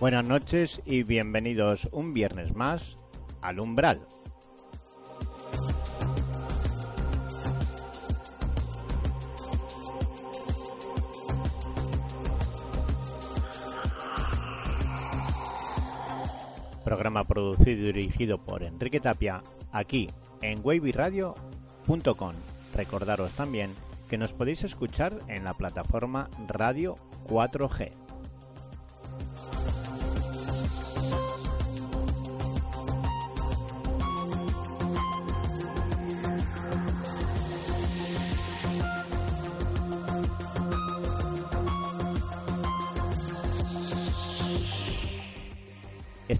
Buenas 0.00 0.24
noches 0.24 0.80
y 0.86 1.02
bienvenidos 1.02 1.86
un 1.92 2.14
viernes 2.14 2.56
más 2.56 2.96
al 3.42 3.60
Umbral. 3.60 4.00
Programa 16.82 17.24
producido 17.24 17.70
y 17.70 17.92
dirigido 17.92 18.38
por 18.38 18.62
Enrique 18.62 19.00
Tapia 19.00 19.42
aquí 19.70 20.08
en 20.40 20.60
wavy.radio.com. 20.64 22.32
Recordaros 22.74 23.32
también 23.32 23.70
que 24.08 24.16
nos 24.16 24.32
podéis 24.32 24.64
escuchar 24.64 25.12
en 25.28 25.44
la 25.44 25.52
plataforma 25.52 26.30
Radio 26.48 26.96
4G. 27.28 28.09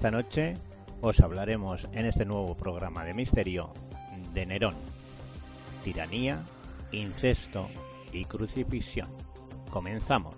Esta 0.01 0.11
noche 0.11 0.55
os 1.03 1.21
hablaremos 1.21 1.87
en 1.93 2.07
este 2.07 2.25
nuevo 2.25 2.55
programa 2.55 3.05
de 3.05 3.13
misterio 3.13 3.75
de 4.33 4.47
Nerón, 4.47 4.75
tiranía, 5.85 6.39
incesto 6.91 7.69
y 8.11 8.25
crucifixión. 8.25 9.07
Comenzamos. 9.71 10.37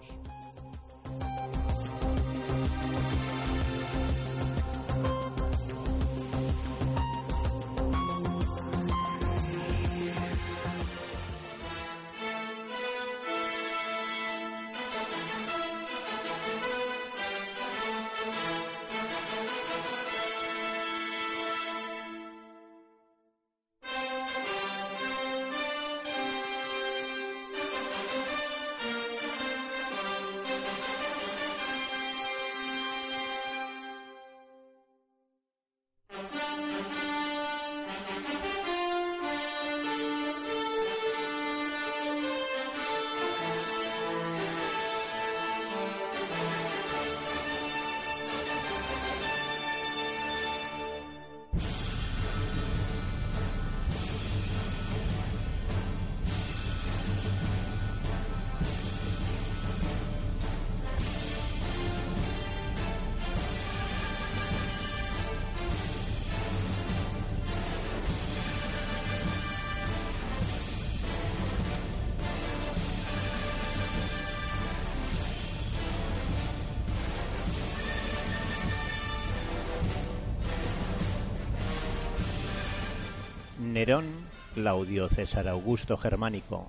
Nerón 83.82 84.06
Claudio 84.54 85.08
César 85.08 85.48
Augusto 85.48 85.96
Germánico 85.96 86.68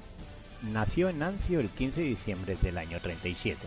nació 0.64 1.10
en 1.10 1.22
Ancio 1.22 1.60
el 1.60 1.70
15 1.70 2.02
de 2.02 2.08
diciembre 2.08 2.58
del 2.60 2.80
año 2.80 3.00
37, 3.00 3.60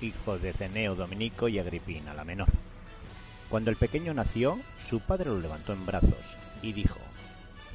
hijo 0.00 0.38
de 0.38 0.52
Ceneo 0.52 0.94
Dominico 0.94 1.48
y 1.48 1.58
Agripina 1.58 2.14
la 2.14 2.22
menor. 2.22 2.46
Cuando 3.48 3.70
el 3.70 3.76
pequeño 3.76 4.14
nació, 4.14 4.60
su 4.88 5.00
padre 5.00 5.30
lo 5.30 5.40
levantó 5.40 5.72
en 5.72 5.84
brazos 5.84 6.14
y 6.62 6.72
dijo, 6.72 7.00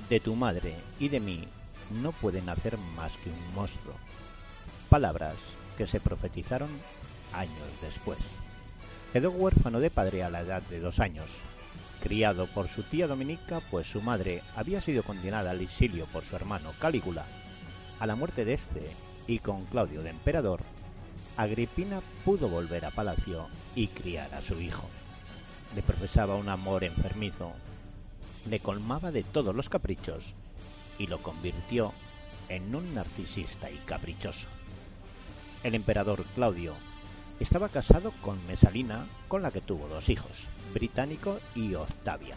De 0.08 0.22
tu 0.22 0.36
madre 0.38 0.74
y 1.02 1.10
de 1.10 1.20
mí 1.20 1.44
no 2.02 2.14
puede 2.14 2.42
nacer 2.42 2.78
más 2.96 3.12
que 3.22 3.30
un 3.30 3.54
monstruo. 3.54 3.96
Palabras 4.88 5.36
que 5.78 5.86
se 5.86 6.00
profetizaron 6.00 6.70
años 7.34 7.68
después. 7.82 8.20
Quedó 9.12 9.32
huérfano 9.32 9.82
de 9.82 9.90
padre 9.90 10.24
a 10.24 10.30
la 10.30 10.40
edad 10.40 10.62
de 10.62 10.80
dos 10.80 11.02
años, 11.02 11.28
criado 12.02 12.48
por 12.48 12.68
su 12.70 12.84
tía 12.84 13.08
Dominica, 13.08 13.62
pues 13.72 13.88
su 13.88 14.02
madre 14.02 14.42
había 14.56 14.82
sido 14.82 15.04
condenada 15.04 15.52
al 15.52 15.62
exilio 15.62 16.06
por 16.08 16.24
su 16.24 16.36
hermano 16.36 16.72
Calígula. 16.80 17.26
A 18.00 18.06
la 18.06 18.16
muerte 18.16 18.46
de 18.46 18.54
este, 18.54 18.82
y 19.28 19.40
con 19.40 19.66
Claudio 19.66 20.02
de 20.02 20.10
emperador, 20.10 20.62
Agripina 21.38 22.02
pudo 22.26 22.50
volver 22.50 22.86
a 22.86 22.92
palacio 22.92 23.48
y 23.76 23.88
criar 23.88 24.34
a 24.34 24.42
su 24.42 24.60
hijo. 24.60 24.90
Le 25.76 25.82
profesaba 25.82 26.36
un 26.36 26.50
amor 26.50 26.84
enfermizo, 26.84 27.54
le 28.50 28.60
colmaba 28.60 29.12
de 29.12 29.24
todos 29.24 29.56
los 29.56 29.70
caprichos 29.70 30.34
y 30.98 31.08
lo 31.08 31.20
convirtió 31.20 31.94
en 32.50 32.74
un 32.76 32.94
narcisista 32.94 33.70
y 33.70 33.78
caprichoso. 33.86 34.48
El 35.64 35.76
emperador 35.76 36.26
Claudio 36.36 36.74
estaba 37.40 37.70
casado 37.70 38.12
con 38.22 38.46
Mesalina, 38.48 39.06
con 39.28 39.42
la 39.42 39.52
que 39.52 39.62
tuvo 39.62 39.88
dos 39.88 40.10
hijos, 40.10 40.32
Británico 40.74 41.40
y 41.56 41.74
Octavia. 41.76 42.36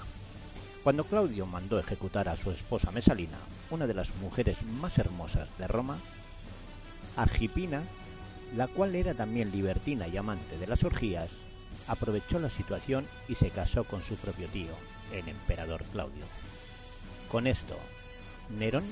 Cuando 0.83 1.05
Claudio 1.05 1.47
mandó 1.47 1.79
ejecutar 1.79 2.29
a 2.29 2.37
su 2.37 2.51
esposa 2.51 2.91
Mesalina, 2.91 3.39
una 3.71 3.87
de 3.87 3.95
las 3.95 4.15
mujeres 4.17 4.63
más 4.81 4.99
hermosas 4.99 5.49
de 5.59 5.69
Roma, 5.69 5.99
Argipina, 7.17 7.83
la 8.57 8.67
cual 8.67 8.95
era 8.95 9.15
también 9.15 9.53
libertina 9.53 10.09
y 10.09 10.17
amante 10.17 10.59
de 10.59 10.67
las 10.67 10.83
orgías, 10.83 11.31
aprovechó 11.87 12.39
la 12.39 12.51
situación 12.51 13.07
y 13.29 13.35
se 13.35 13.51
casó 13.51 13.85
con 13.85 14.03
su 14.03 14.17
propio 14.17 14.49
tío, 14.49 14.73
el 15.13 15.29
emperador 15.29 15.85
Claudio. 15.93 16.25
Con 17.31 17.47
esto, 17.47 17.77
Nerón 18.59 18.85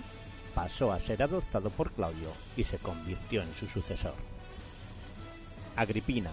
pasó 0.55 0.93
a 0.93 1.01
ser 1.01 1.23
adoptado 1.23 1.71
por 1.71 1.93
Claudio 1.93 2.33
y 2.57 2.65
se 2.65 2.79
convirtió 2.79 3.43
en 3.43 3.53
su 3.55 3.67
sucesor. 3.67 4.15
Agripina 5.77 6.31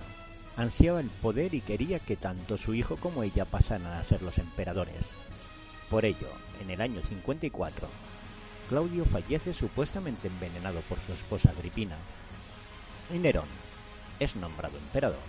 ansiaba 0.58 1.00
el 1.00 1.10
poder 1.10 1.54
y 1.54 1.62
quería 1.62 2.00
que 2.00 2.18
tanto 2.18 2.58
su 2.58 2.74
hijo 2.74 2.98
como 2.98 3.24
ella 3.24 3.46
pasaran 3.46 3.88
a 3.88 4.04
ser 4.04 4.24
los 4.24 4.38
emperadores. 4.40 4.96
Por 5.90 6.04
ello, 6.04 6.28
en 6.62 6.72
el 6.72 6.82
año 6.82 7.02
54, 7.08 7.88
Claudio 8.68 9.06
fallece 9.06 9.54
supuestamente 9.54 10.28
envenenado 10.28 10.82
por 10.82 10.98
su 11.06 11.14
esposa 11.14 11.52
Agripina. 11.52 11.96
Y 13.14 13.20
Nerón 13.20 13.48
es 14.20 14.36
nombrado 14.36 14.78
emperador. 14.78 15.20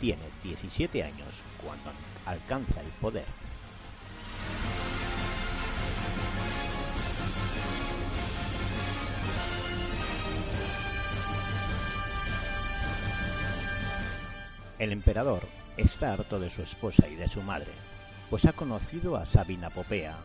Tiene 0.00 0.24
17 0.42 1.02
años 1.02 1.28
cuando 1.64 1.90
alcanza 2.26 2.80
el 2.80 2.88
poder. 3.00 3.24
El 14.78 14.92
emperador 14.92 15.42
está 15.76 16.12
harto 16.12 16.38
de 16.38 16.50
su 16.50 16.62
esposa 16.62 17.08
y 17.08 17.16
de 17.16 17.28
su 17.28 17.42
madre, 17.42 17.72
pues 18.30 18.44
ha 18.44 18.52
conocido 18.52 19.16
a 19.16 19.26
Sabina 19.26 19.70
Popea 19.70 20.16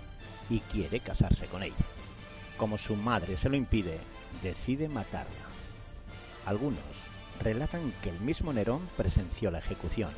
y 0.48 0.60
quiere 0.60 1.00
casarse 1.00 1.48
con 1.48 1.64
ella. 1.64 1.74
Como 2.58 2.78
su 2.78 2.96
madre 2.96 3.36
se 3.38 3.50
lo 3.50 3.56
impide, 3.56 3.98
decide 4.44 4.90
matarla. 4.90 5.32
Algunos 6.46 6.84
relatan 7.42 7.92
que 8.04 8.10
el 8.10 8.20
mismo 8.20 8.54
Nerón 8.54 8.82
presenció 8.96 9.50
la 9.50 9.58
ejecución, 9.58 10.12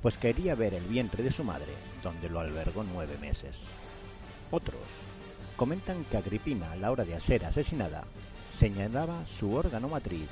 pues 0.00 0.16
quería 0.16 0.54
ver 0.54 0.74
el 0.74 0.84
vientre 0.84 1.24
de 1.24 1.32
su 1.32 1.42
madre, 1.42 1.72
donde 2.04 2.28
lo 2.28 2.38
albergó 2.38 2.84
nueve 2.84 3.16
meses. 3.20 3.56
Otros 4.52 4.80
comentan 5.56 6.04
que 6.04 6.18
Agripina, 6.18 6.70
a 6.70 6.76
la 6.76 6.92
hora 6.92 7.04
de 7.04 7.20
ser 7.20 7.44
asesinada, 7.44 8.04
señalaba 8.60 9.24
su 9.26 9.52
órgano 9.54 9.88
matriz 9.88 10.28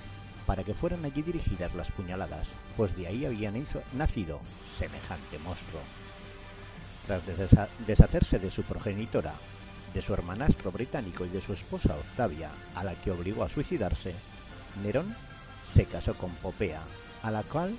para 0.51 0.65
que 0.65 0.75
fueran 0.75 1.05
allí 1.05 1.23
dirigidas 1.23 1.73
las 1.77 1.93
puñaladas, 1.93 2.45
pues 2.77 2.97
de 2.97 3.07
ahí 3.07 3.25
había 3.25 3.53
nacido 3.93 4.41
semejante 4.81 5.39
monstruo. 5.39 5.81
Tras 7.07 7.23
deshacerse 7.87 8.41
de 8.41 8.51
su 8.51 8.65
progenitora, 8.65 9.33
de 9.95 10.03
su 10.03 10.13
hermanastro 10.13 10.73
británico 10.73 11.25
y 11.25 11.29
de 11.29 11.41
su 11.41 11.53
esposa 11.53 11.95
Octavia, 11.95 12.51
a 12.75 12.83
la 12.83 12.97
que 12.97 13.13
obligó 13.13 13.45
a 13.45 13.49
suicidarse, 13.49 14.13
Nerón 14.83 15.15
se 15.73 15.85
casó 15.85 16.15
con 16.15 16.33
Popea, 16.33 16.83
a 17.23 17.31
la 17.31 17.45
cual 17.45 17.77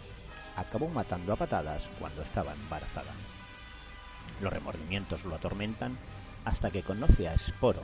acabó 0.55 0.87
matando 0.87 1.33
a 1.33 1.35
patadas 1.35 1.83
cuando 1.99 2.21
estaba 2.21 2.53
embarazada. 2.53 3.11
Los 4.41 4.53
remordimientos 4.53 5.25
lo 5.25 5.35
atormentan 5.35 5.97
hasta 6.45 6.71
que 6.71 6.83
conoce 6.83 7.27
a 7.27 7.33
Esporo, 7.33 7.81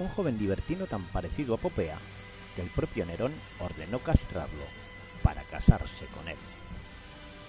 un 0.00 0.08
joven 0.08 0.36
libertino 0.36 0.86
tan 0.86 1.04
parecido 1.04 1.54
a 1.54 1.58
Popea 1.58 1.96
que 2.54 2.62
el 2.62 2.68
propio 2.68 3.06
Nerón 3.06 3.32
ordenó 3.58 3.98
castrarlo 3.98 4.64
para 5.22 5.42
casarse 5.42 6.06
con 6.14 6.28
él. 6.28 6.38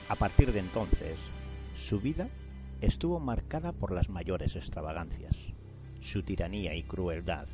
A 0.09 0.15
partir 0.15 0.51
de 0.51 0.59
entonces, 0.59 1.17
su 1.87 1.99
vida 1.99 2.27
estuvo 2.81 3.19
marcada 3.19 3.71
por 3.71 3.91
las 3.91 4.09
mayores 4.09 4.55
extravagancias. 4.55 5.35
Su 6.01 6.23
tiranía 6.23 6.75
y 6.75 6.83
crueldad, 6.83 7.47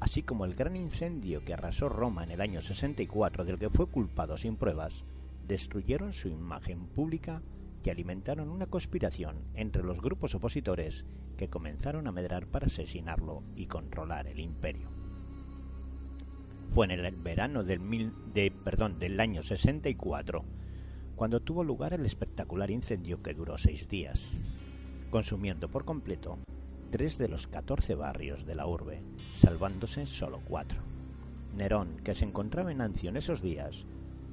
así 0.00 0.22
como 0.22 0.44
el 0.44 0.54
gran 0.54 0.74
incendio 0.74 1.44
que 1.44 1.54
arrasó 1.54 1.88
Roma 1.88 2.24
en 2.24 2.30
el 2.30 2.40
año 2.40 2.62
64 2.62 3.44
del 3.44 3.58
que 3.58 3.70
fue 3.70 3.86
culpado 3.86 4.38
sin 4.38 4.56
pruebas, 4.56 5.04
destruyeron 5.46 6.12
su 6.12 6.28
imagen 6.28 6.86
pública 6.86 7.42
y 7.84 7.90
alimentaron 7.90 8.48
una 8.48 8.66
conspiración 8.66 9.36
entre 9.54 9.82
los 9.82 10.00
grupos 10.00 10.34
opositores 10.34 11.04
que 11.36 11.48
comenzaron 11.48 12.06
a 12.06 12.12
medrar 12.12 12.46
para 12.46 12.66
asesinarlo 12.66 13.42
y 13.56 13.66
controlar 13.66 14.26
el 14.26 14.40
imperio. 14.40 14.99
Fue 16.72 16.86
en 16.86 16.92
el 16.92 17.16
verano 17.16 17.64
del, 17.64 17.80
de, 18.32 18.52
perdón, 18.52 19.00
del 19.00 19.18
año 19.18 19.42
64 19.42 20.44
cuando 21.16 21.40
tuvo 21.40 21.64
lugar 21.64 21.92
el 21.92 22.06
espectacular 22.06 22.70
incendio 22.70 23.22
que 23.22 23.34
duró 23.34 23.58
seis 23.58 23.88
días, 23.88 24.22
consumiendo 25.10 25.68
por 25.68 25.84
completo 25.84 26.38
tres 26.90 27.18
de 27.18 27.28
los 27.28 27.46
catorce 27.48 27.94
barrios 27.94 28.46
de 28.46 28.54
la 28.54 28.66
urbe, 28.66 29.02
salvándose 29.40 30.06
solo 30.06 30.40
cuatro. 30.44 30.80
Nerón, 31.56 31.96
que 32.04 32.14
se 32.14 32.24
encontraba 32.24 32.72
en 32.72 32.80
Ancio 32.80 33.10
en 33.10 33.16
esos 33.16 33.42
días, 33.42 33.84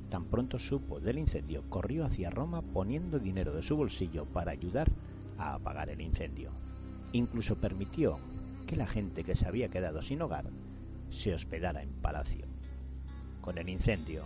tan 0.10 0.26
pronto 0.26 0.60
supo 0.60 1.00
del 1.00 1.18
incendio, 1.18 1.64
corrió 1.70 2.06
hacia 2.06 2.30
Roma 2.30 2.62
poniendo 2.62 3.20
dinero 3.20 3.52
de 3.54 3.64
su 3.64 3.76
bolsillo 3.76 4.26
para 4.26 4.52
ayudar 4.52 4.92
a 5.38 5.56
apagar 5.56 5.90
el 5.90 6.00
incendio. 6.00 6.52
Incluso 7.12 7.56
permitió 7.56 8.20
que 8.68 8.76
la 8.76 8.88
gente 8.88 9.24
que 9.24 9.36
se 9.36 9.48
había 9.48 9.70
quedado 9.70 10.02
sin 10.02 10.22
hogar 10.22 10.46
se 11.12 11.34
hospedara 11.34 11.82
en 11.82 11.94
palacio. 11.94 12.46
Con 13.42 13.58
el 13.58 13.70
incendio, 13.70 14.26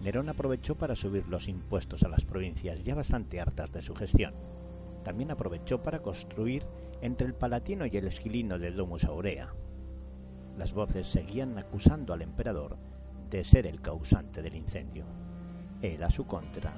Nerón 0.00 0.28
aprovechó 0.28 0.74
para 0.76 0.96
subir 0.96 1.26
los 1.28 1.48
impuestos 1.48 2.02
a 2.02 2.08
las 2.08 2.24
provincias 2.24 2.82
ya 2.84 2.94
bastante 2.94 3.40
hartas 3.40 3.72
de 3.72 3.82
su 3.82 3.94
gestión. 3.94 4.34
También 5.04 5.30
aprovechó 5.30 5.82
para 5.82 6.00
construir 6.00 6.64
entre 7.02 7.26
el 7.26 7.34
Palatino 7.34 7.86
y 7.86 7.96
el 7.96 8.06
Esquilino 8.06 8.58
de 8.58 8.70
Domus 8.70 9.04
Aurea. 9.04 9.50
Las 10.56 10.72
voces 10.72 11.06
seguían 11.06 11.56
acusando 11.58 12.12
al 12.12 12.22
emperador 12.22 12.76
de 13.30 13.44
ser 13.44 13.66
el 13.66 13.80
causante 13.80 14.42
del 14.42 14.56
incendio. 14.56 15.04
Él, 15.82 16.02
a 16.02 16.10
su 16.10 16.26
contra, 16.26 16.74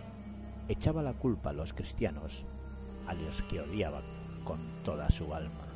echaba 0.69 1.03
la 1.03 1.15
culpa 1.15 1.51
a 1.51 1.55
los 1.55 1.73
cristianos, 1.73 2.45
a 3.07 3.15
los 3.15 3.43
que 3.43 3.61
odiaba 3.61 4.03
con 4.45 4.61
toda 4.85 5.11
su 5.11 5.35
alma. 5.35 5.67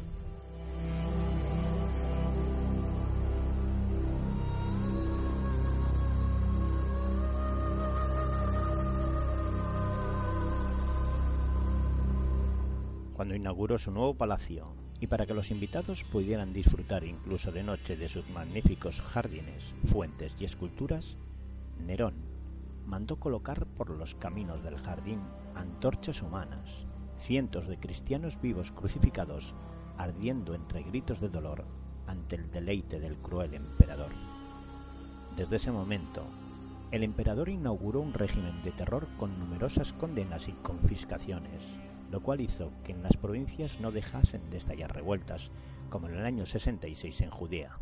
Cuando 13.26 13.42
inauguró 13.42 13.76
su 13.76 13.90
nuevo 13.90 14.14
palacio 14.14 14.72
y 15.00 15.08
para 15.08 15.26
que 15.26 15.34
los 15.34 15.50
invitados 15.50 16.04
pudieran 16.04 16.52
disfrutar 16.52 17.02
incluso 17.02 17.50
de 17.50 17.64
noche 17.64 17.96
de 17.96 18.08
sus 18.08 18.30
magníficos 18.30 19.00
jardines, 19.00 19.74
fuentes 19.90 20.32
y 20.38 20.44
esculturas, 20.44 21.16
Nerón 21.84 22.14
mandó 22.86 23.16
colocar 23.16 23.66
por 23.66 23.90
los 23.90 24.14
caminos 24.14 24.62
del 24.62 24.76
jardín 24.76 25.18
antorchas 25.56 26.22
humanas, 26.22 26.86
cientos 27.26 27.66
de 27.66 27.78
cristianos 27.80 28.40
vivos 28.40 28.70
crucificados 28.70 29.54
ardiendo 29.98 30.54
entre 30.54 30.84
gritos 30.84 31.20
de 31.20 31.28
dolor 31.28 31.64
ante 32.06 32.36
el 32.36 32.48
deleite 32.52 33.00
del 33.00 33.16
cruel 33.16 33.54
emperador. 33.54 34.12
Desde 35.36 35.56
ese 35.56 35.72
momento, 35.72 36.22
el 36.92 37.02
emperador 37.02 37.48
inauguró 37.48 37.98
un 37.98 38.12
régimen 38.12 38.62
de 38.62 38.70
terror 38.70 39.08
con 39.18 39.36
numerosas 39.40 39.92
condenas 39.94 40.46
y 40.46 40.52
confiscaciones, 40.52 41.60
lo 42.10 42.22
cual 42.22 42.40
hizo 42.40 42.72
que 42.84 42.92
en 42.92 43.02
las 43.02 43.16
provincias 43.16 43.80
no 43.80 43.92
dejasen 43.92 44.50
de 44.50 44.58
estallar 44.58 44.94
revueltas, 44.94 45.50
como 45.90 46.08
en 46.08 46.14
el 46.14 46.24
año 46.24 46.46
66 46.46 47.20
en 47.20 47.30
Judea. 47.30 47.78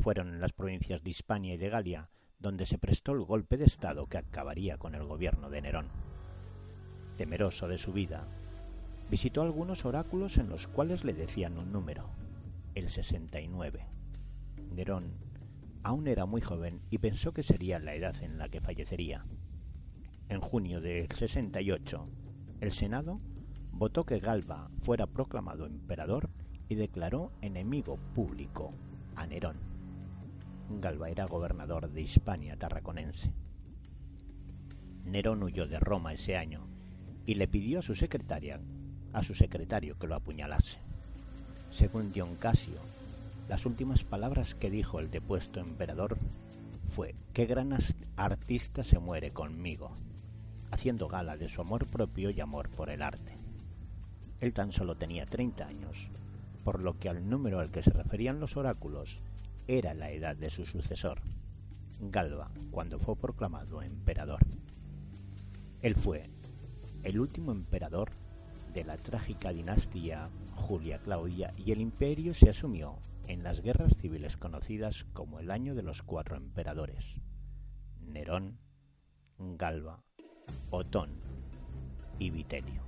Fueron 0.00 0.28
en 0.28 0.40
las 0.40 0.52
provincias 0.52 1.02
de 1.02 1.10
Hispania 1.10 1.54
y 1.54 1.56
de 1.56 1.68
Galia 1.68 2.08
donde 2.38 2.66
se 2.66 2.78
prestó 2.78 3.12
el 3.12 3.22
golpe 3.22 3.56
de 3.56 3.64
Estado 3.64 4.06
que 4.06 4.18
acabaría 4.18 4.78
con 4.78 4.94
el 4.94 5.04
gobierno 5.04 5.50
de 5.50 5.60
Nerón. 5.60 5.88
Temeroso 7.16 7.66
de 7.66 7.78
su 7.78 7.92
vida, 7.92 8.24
visitó 9.10 9.42
algunos 9.42 9.84
oráculos 9.84 10.38
en 10.38 10.48
los 10.48 10.68
cuales 10.68 11.04
le 11.04 11.14
decían 11.14 11.58
un 11.58 11.72
número, 11.72 12.10
el 12.74 12.88
69. 12.88 13.84
Nerón 14.72 15.14
aún 15.82 16.06
era 16.06 16.26
muy 16.26 16.40
joven 16.40 16.80
y 16.90 16.98
pensó 16.98 17.32
que 17.32 17.42
sería 17.42 17.78
la 17.80 17.94
edad 17.94 18.22
en 18.22 18.38
la 18.38 18.48
que 18.48 18.60
fallecería. 18.60 19.24
En 20.28 20.40
junio 20.40 20.80
del 20.80 21.10
68, 21.10 22.06
el 22.60 22.72
Senado 22.72 23.18
votó 23.72 24.04
que 24.04 24.18
Galba 24.18 24.70
fuera 24.82 25.06
proclamado 25.06 25.66
emperador 25.66 26.28
y 26.68 26.74
declaró 26.74 27.32
enemigo 27.40 27.98
público 28.14 28.72
a 29.14 29.26
Nerón. 29.26 29.56
Galba 30.68 31.08
era 31.08 31.26
gobernador 31.26 31.90
de 31.90 32.02
Hispania 32.02 32.56
tarraconense. 32.56 33.32
Nerón 35.04 35.42
huyó 35.42 35.66
de 35.66 35.78
Roma 35.78 36.12
ese 36.12 36.36
año 36.36 36.68
y 37.24 37.34
le 37.34 37.48
pidió 37.48 37.78
a 37.78 37.82
su 37.82 37.94
secretaria, 37.94 38.60
a 39.12 39.22
su 39.22 39.34
secretario 39.34 39.98
que 39.98 40.06
lo 40.06 40.16
apuñalase. 40.16 40.80
Según 41.70 42.12
Dion 42.12 42.34
Casio, 42.36 42.80
las 43.48 43.64
últimas 43.64 44.04
palabras 44.04 44.54
que 44.54 44.70
dijo 44.70 44.98
el 44.98 45.10
depuesto 45.10 45.60
emperador 45.60 46.18
fue: 46.94 47.14
"Qué 47.32 47.46
gran 47.46 47.72
artista 48.16 48.82
se 48.82 48.98
muere 48.98 49.30
conmigo" 49.30 49.94
haciendo 50.70 51.08
gala 51.08 51.36
de 51.36 51.48
su 51.48 51.60
amor 51.60 51.86
propio 51.86 52.30
y 52.30 52.40
amor 52.40 52.70
por 52.70 52.90
el 52.90 53.02
arte. 53.02 53.34
Él 54.40 54.52
tan 54.52 54.72
solo 54.72 54.96
tenía 54.96 55.26
30 55.26 55.66
años, 55.66 56.08
por 56.64 56.82
lo 56.82 56.98
que 56.98 57.08
al 57.08 57.28
número 57.28 57.60
al 57.60 57.70
que 57.70 57.82
se 57.82 57.90
referían 57.90 58.40
los 58.40 58.56
oráculos 58.56 59.16
era 59.66 59.94
la 59.94 60.10
edad 60.10 60.36
de 60.36 60.50
su 60.50 60.64
sucesor, 60.64 61.20
Galba, 62.00 62.50
cuando 62.70 62.98
fue 62.98 63.16
proclamado 63.16 63.82
emperador. 63.82 64.40
Él 65.82 65.94
fue 65.94 66.22
el 67.02 67.20
último 67.20 67.52
emperador 67.52 68.10
de 68.72 68.84
la 68.84 68.96
trágica 68.96 69.52
dinastía 69.52 70.24
Julia 70.54 70.98
Claudia 70.98 71.52
y 71.56 71.72
el 71.72 71.80
imperio 71.80 72.34
se 72.34 72.50
asumió 72.50 72.98
en 73.26 73.42
las 73.42 73.60
guerras 73.60 73.96
civiles 74.00 74.36
conocidas 74.36 75.04
como 75.12 75.40
el 75.40 75.50
año 75.50 75.74
de 75.74 75.82
los 75.82 76.02
cuatro 76.02 76.36
emperadores. 76.36 77.20
Nerón, 78.00 78.58
Galba, 79.38 80.02
Otón 80.70 81.10
y 82.18 82.30
Vitelio. 82.30 82.87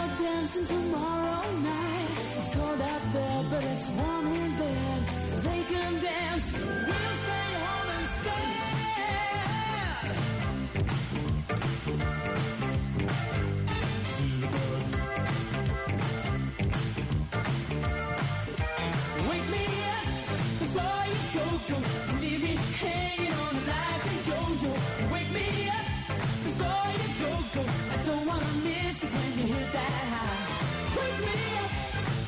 out 0.00 0.18
dancing 0.18 0.66
tomorrow 0.66 1.50
night. 1.62 2.16
It's 2.36 2.54
cold 2.54 2.80
out 2.80 3.04
there, 3.12 3.42
but 3.50 3.64
it's 3.64 3.88
warm 3.90 4.26
in 4.26 4.50
bed. 4.58 5.00
They 5.46 5.62
can 5.72 5.92
dance. 6.02 6.52
We'll 6.88 7.29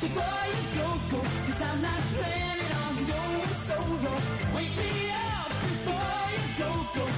before. 0.03 0.33
Cause 1.13 1.61
I'm 1.61 1.81
not 1.81 2.01
on. 2.81 2.95
Wake 4.55 4.75
me 4.75 5.09
up 5.11 5.49
before 5.49 6.29
you 6.33 6.43
go, 6.59 6.71
go. 6.95 7.12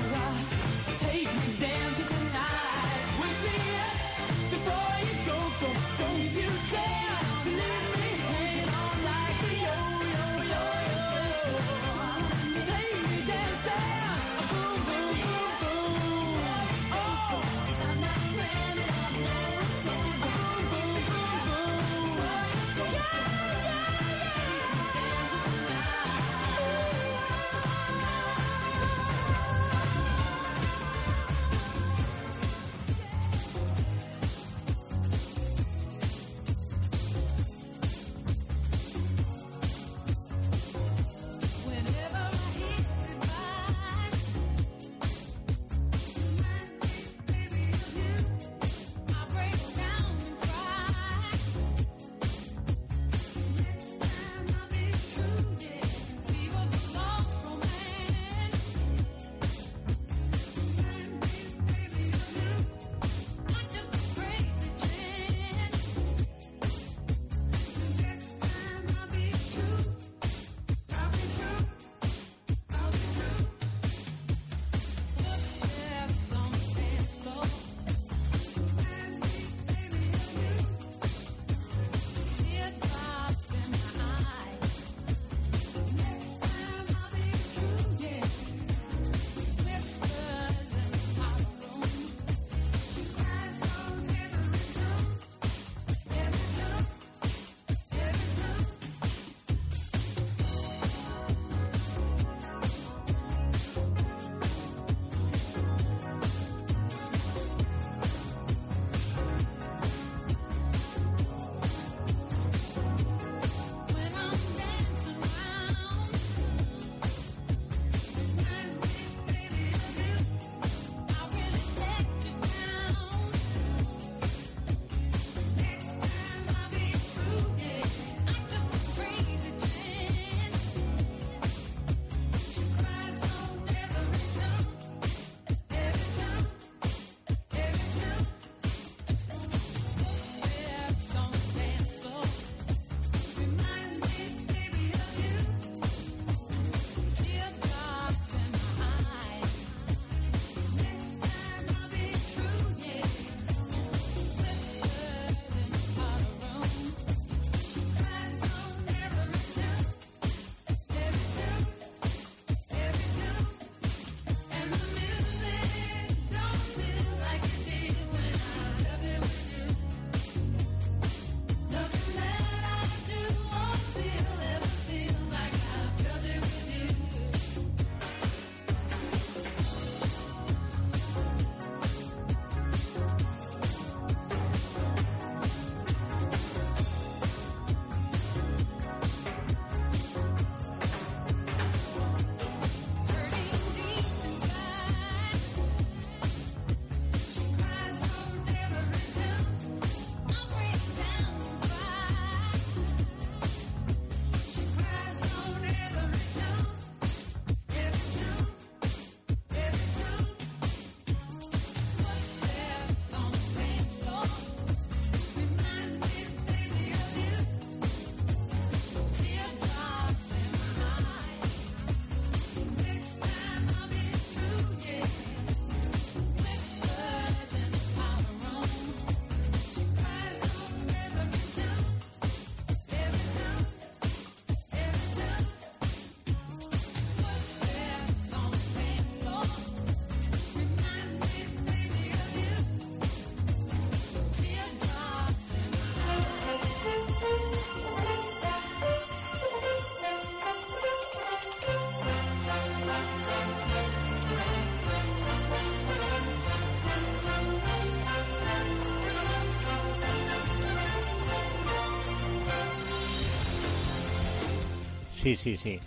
Sí, 265.25 265.37
sí, 265.37 265.57
sí. 265.57 265.79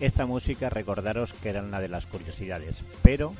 Esta 0.00 0.24
música 0.24 0.70
recordaros 0.70 1.34
que 1.34 1.50
era 1.50 1.60
una 1.60 1.82
de 1.82 1.88
las 1.88 2.06
curiosidades, 2.06 2.78
pero 3.02 3.34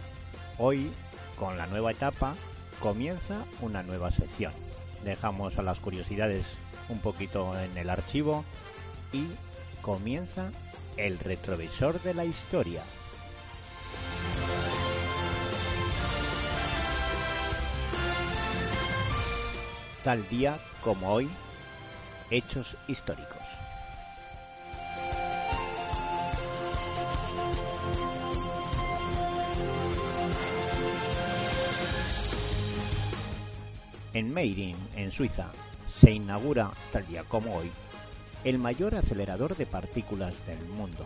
hoy, 0.59 0.90
con 1.38 1.57
la 1.57 1.66
nueva 1.66 1.92
etapa, 1.92 2.35
comienza 2.79 3.42
una 3.62 3.83
nueva 3.83 4.11
sección. 4.11 4.53
Dejamos 5.03 5.59
a 5.59 5.62
las 5.62 5.81
curiosidades 5.81 6.45
un 6.90 6.99
poquito 6.99 7.59
en 7.59 7.75
el 7.79 7.88
archivo 7.88 8.45
y 9.14 9.29
comienza 9.81 10.51
el 10.99 11.19
retrovisor 11.19 12.03
de 12.03 12.12
la 12.12 12.27
historia. 12.27 12.83
Tal 20.05 20.29
día 20.29 20.59
como 20.85 21.14
hoy, 21.14 21.31
hechos 22.31 22.77
históricos. 22.88 23.36
En 34.16 34.33
Meirin, 34.33 34.74
en 34.96 35.12
Suiza, 35.12 35.48
se 36.00 36.11
inaugura, 36.11 36.70
tal 36.90 37.07
día 37.07 37.22
como 37.24 37.55
hoy, 37.55 37.70
el 38.44 38.59
mayor 38.59 38.94
acelerador 38.94 39.55
de 39.55 39.66
partículas 39.66 40.35
del 40.46 40.59
mundo, 40.70 41.05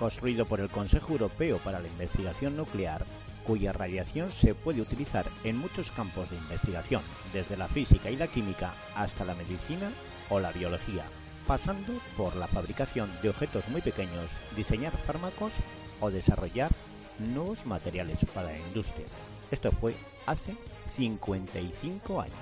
construido 0.00 0.44
por 0.46 0.58
el 0.58 0.68
Consejo 0.68 1.12
Europeo 1.12 1.58
para 1.58 1.78
la 1.78 1.86
Investigación 1.86 2.56
Nuclear, 2.56 3.04
cuya 3.46 3.72
radiación 3.72 4.32
se 4.32 4.56
puede 4.56 4.80
utilizar 4.80 5.26
en 5.44 5.58
muchos 5.58 5.92
campos 5.92 6.28
de 6.28 6.38
investigación, 6.38 7.02
desde 7.32 7.56
la 7.56 7.68
física 7.68 8.10
y 8.10 8.16
la 8.16 8.26
química 8.26 8.74
hasta 8.96 9.24
la 9.24 9.36
medicina 9.36 9.88
o 10.28 10.40
la 10.40 10.50
biología, 10.50 11.04
pasando 11.46 11.92
por 12.16 12.34
la 12.34 12.48
fabricación 12.48 13.08
de 13.22 13.28
objetos 13.28 13.68
muy 13.68 13.80
pequeños, 13.80 14.28
diseñar 14.56 14.90
fármacos 15.06 15.52
o 16.00 16.10
desarrollar 16.10 16.72
nuevos 17.20 17.64
materiales 17.64 18.18
para 18.34 18.50
la 18.50 18.58
industria. 18.58 19.06
Esto 19.52 19.70
fue 19.70 19.94
hace 20.26 20.56
55 20.96 22.20
años. 22.20 22.34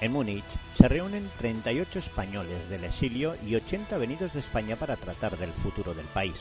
En 0.00 0.12
Múnich 0.12 0.44
se 0.76 0.86
reúnen 0.86 1.28
38 1.38 1.98
españoles 1.98 2.68
del 2.68 2.84
exilio 2.84 3.34
y 3.44 3.56
80 3.56 3.98
venidos 3.98 4.32
de 4.32 4.40
España 4.40 4.76
para 4.76 4.96
tratar 4.96 5.36
del 5.36 5.52
futuro 5.52 5.92
del 5.92 6.06
país. 6.06 6.36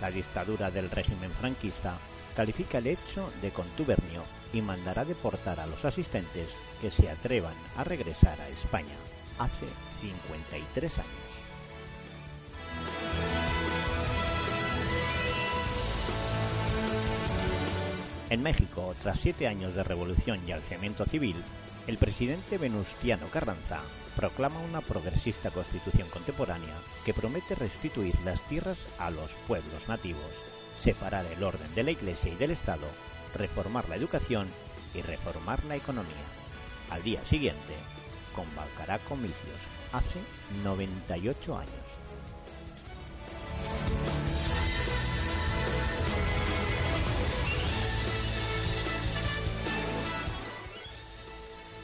La 0.00 0.10
dictadura 0.10 0.70
del 0.70 0.90
régimen 0.90 1.30
franquista 1.30 1.94
califica 2.34 2.78
el 2.78 2.88
hecho 2.88 3.30
de 3.42 3.50
contubernio 3.50 4.22
y 4.52 4.60
mandará 4.60 5.04
deportar 5.04 5.60
a 5.60 5.66
los 5.66 5.84
asistentes 5.84 6.50
que 6.80 6.90
se 6.90 7.08
atrevan 7.08 7.54
a 7.76 7.84
regresar 7.84 8.40
a 8.40 8.48
España 8.48 8.96
hace 9.38 9.66
53 10.00 10.98
años. 10.98 11.39
En 18.30 18.44
México, 18.44 18.94
tras 19.02 19.18
siete 19.18 19.48
años 19.48 19.74
de 19.74 19.82
revolución 19.82 20.40
y 20.46 20.52
alzamiento 20.52 21.04
civil, 21.04 21.34
el 21.88 21.98
presidente 21.98 22.58
Venustiano 22.58 23.26
Carranza 23.26 23.80
proclama 24.14 24.60
una 24.60 24.80
progresista 24.80 25.50
constitución 25.50 26.08
contemporánea 26.10 26.74
que 27.04 27.12
promete 27.12 27.56
restituir 27.56 28.14
las 28.24 28.40
tierras 28.42 28.78
a 29.00 29.10
los 29.10 29.32
pueblos 29.48 29.88
nativos, 29.88 30.30
separar 30.80 31.26
el 31.26 31.42
orden 31.42 31.74
de 31.74 31.82
la 31.82 31.90
Iglesia 31.90 32.32
y 32.32 32.36
del 32.36 32.52
Estado, 32.52 32.86
reformar 33.34 33.88
la 33.88 33.96
educación 33.96 34.46
y 34.94 35.02
reformar 35.02 35.64
la 35.64 35.74
economía. 35.74 36.14
Al 36.90 37.02
día 37.02 37.24
siguiente, 37.24 37.74
convocará 38.36 39.00
comicios 39.00 39.58
hace 39.92 40.20
98 40.62 41.58
años. 41.58 41.90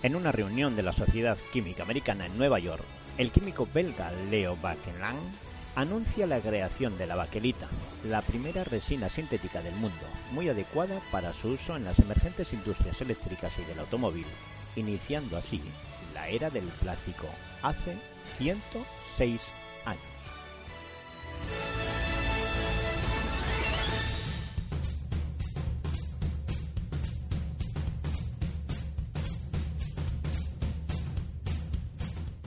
En 0.02 0.14
una 0.14 0.30
reunión 0.30 0.76
de 0.76 0.82
la 0.82 0.92
Sociedad 0.92 1.38
Química 1.52 1.82
Americana 1.82 2.26
en 2.26 2.36
Nueva 2.36 2.58
York, 2.58 2.84
el 3.18 3.30
químico 3.30 3.66
belga 3.72 4.12
Leo 4.30 4.56
Baekeland 4.60 5.18
anuncia 5.74 6.26
la 6.26 6.40
creación 6.40 6.96
de 6.98 7.06
la 7.06 7.16
baquelita, 7.16 7.66
la 8.04 8.22
primera 8.22 8.64
resina 8.64 9.08
sintética 9.08 9.62
del 9.62 9.74
mundo, 9.74 10.06
muy 10.32 10.48
adecuada 10.48 11.00
para 11.10 11.32
su 11.32 11.48
uso 11.48 11.76
en 11.76 11.84
las 11.84 11.98
emergentes 11.98 12.52
industrias 12.52 13.00
eléctricas 13.00 13.52
y 13.58 13.64
del 13.64 13.78
automóvil, 13.78 14.26
iniciando 14.76 15.36
así 15.36 15.60
la 16.14 16.28
era 16.28 16.50
del 16.50 16.64
plástico 16.64 17.26
hace 17.62 17.96
106 18.38 19.40
años. 19.84 20.02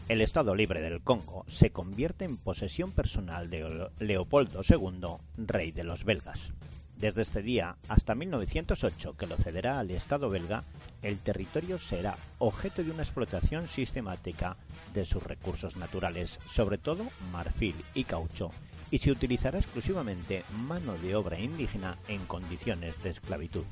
El 0.09 0.21
Estado 0.21 0.55
Libre 0.55 0.81
del 0.81 1.01
Congo 1.01 1.45
se 1.47 1.69
convierte 1.69 2.25
en 2.25 2.37
posesión 2.37 2.91
personal 2.91 3.51
de 3.51 3.89
Leopoldo 3.99 4.61
II, 4.67 5.17
rey 5.37 5.71
de 5.71 5.83
los 5.83 6.03
belgas. 6.03 6.51
Desde 6.97 7.21
este 7.21 7.43
día 7.43 7.75
hasta 7.87 8.15
1908, 8.15 9.15
que 9.15 9.27
lo 9.27 9.37
cederá 9.37 9.79
al 9.79 9.91
Estado 9.91 10.31
belga, 10.31 10.63
el 11.03 11.19
territorio 11.19 11.77
será 11.77 12.17
objeto 12.39 12.83
de 12.83 12.89
una 12.89 13.03
explotación 13.03 13.67
sistemática 13.67 14.57
de 14.95 15.05
sus 15.05 15.21
recursos 15.21 15.77
naturales, 15.77 16.39
sobre 16.51 16.79
todo 16.79 17.05
marfil 17.31 17.75
y 17.93 18.03
caucho, 18.03 18.49
y 18.89 18.97
se 18.97 19.11
utilizará 19.11 19.59
exclusivamente 19.59 20.43
mano 20.67 20.97
de 20.97 21.15
obra 21.15 21.39
indígena 21.39 21.97
en 22.07 22.25
condiciones 22.25 23.01
de 23.03 23.11
esclavitud. 23.11 23.65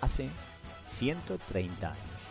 Hace 0.00 0.28
130 1.00 1.88
años. 1.88 2.22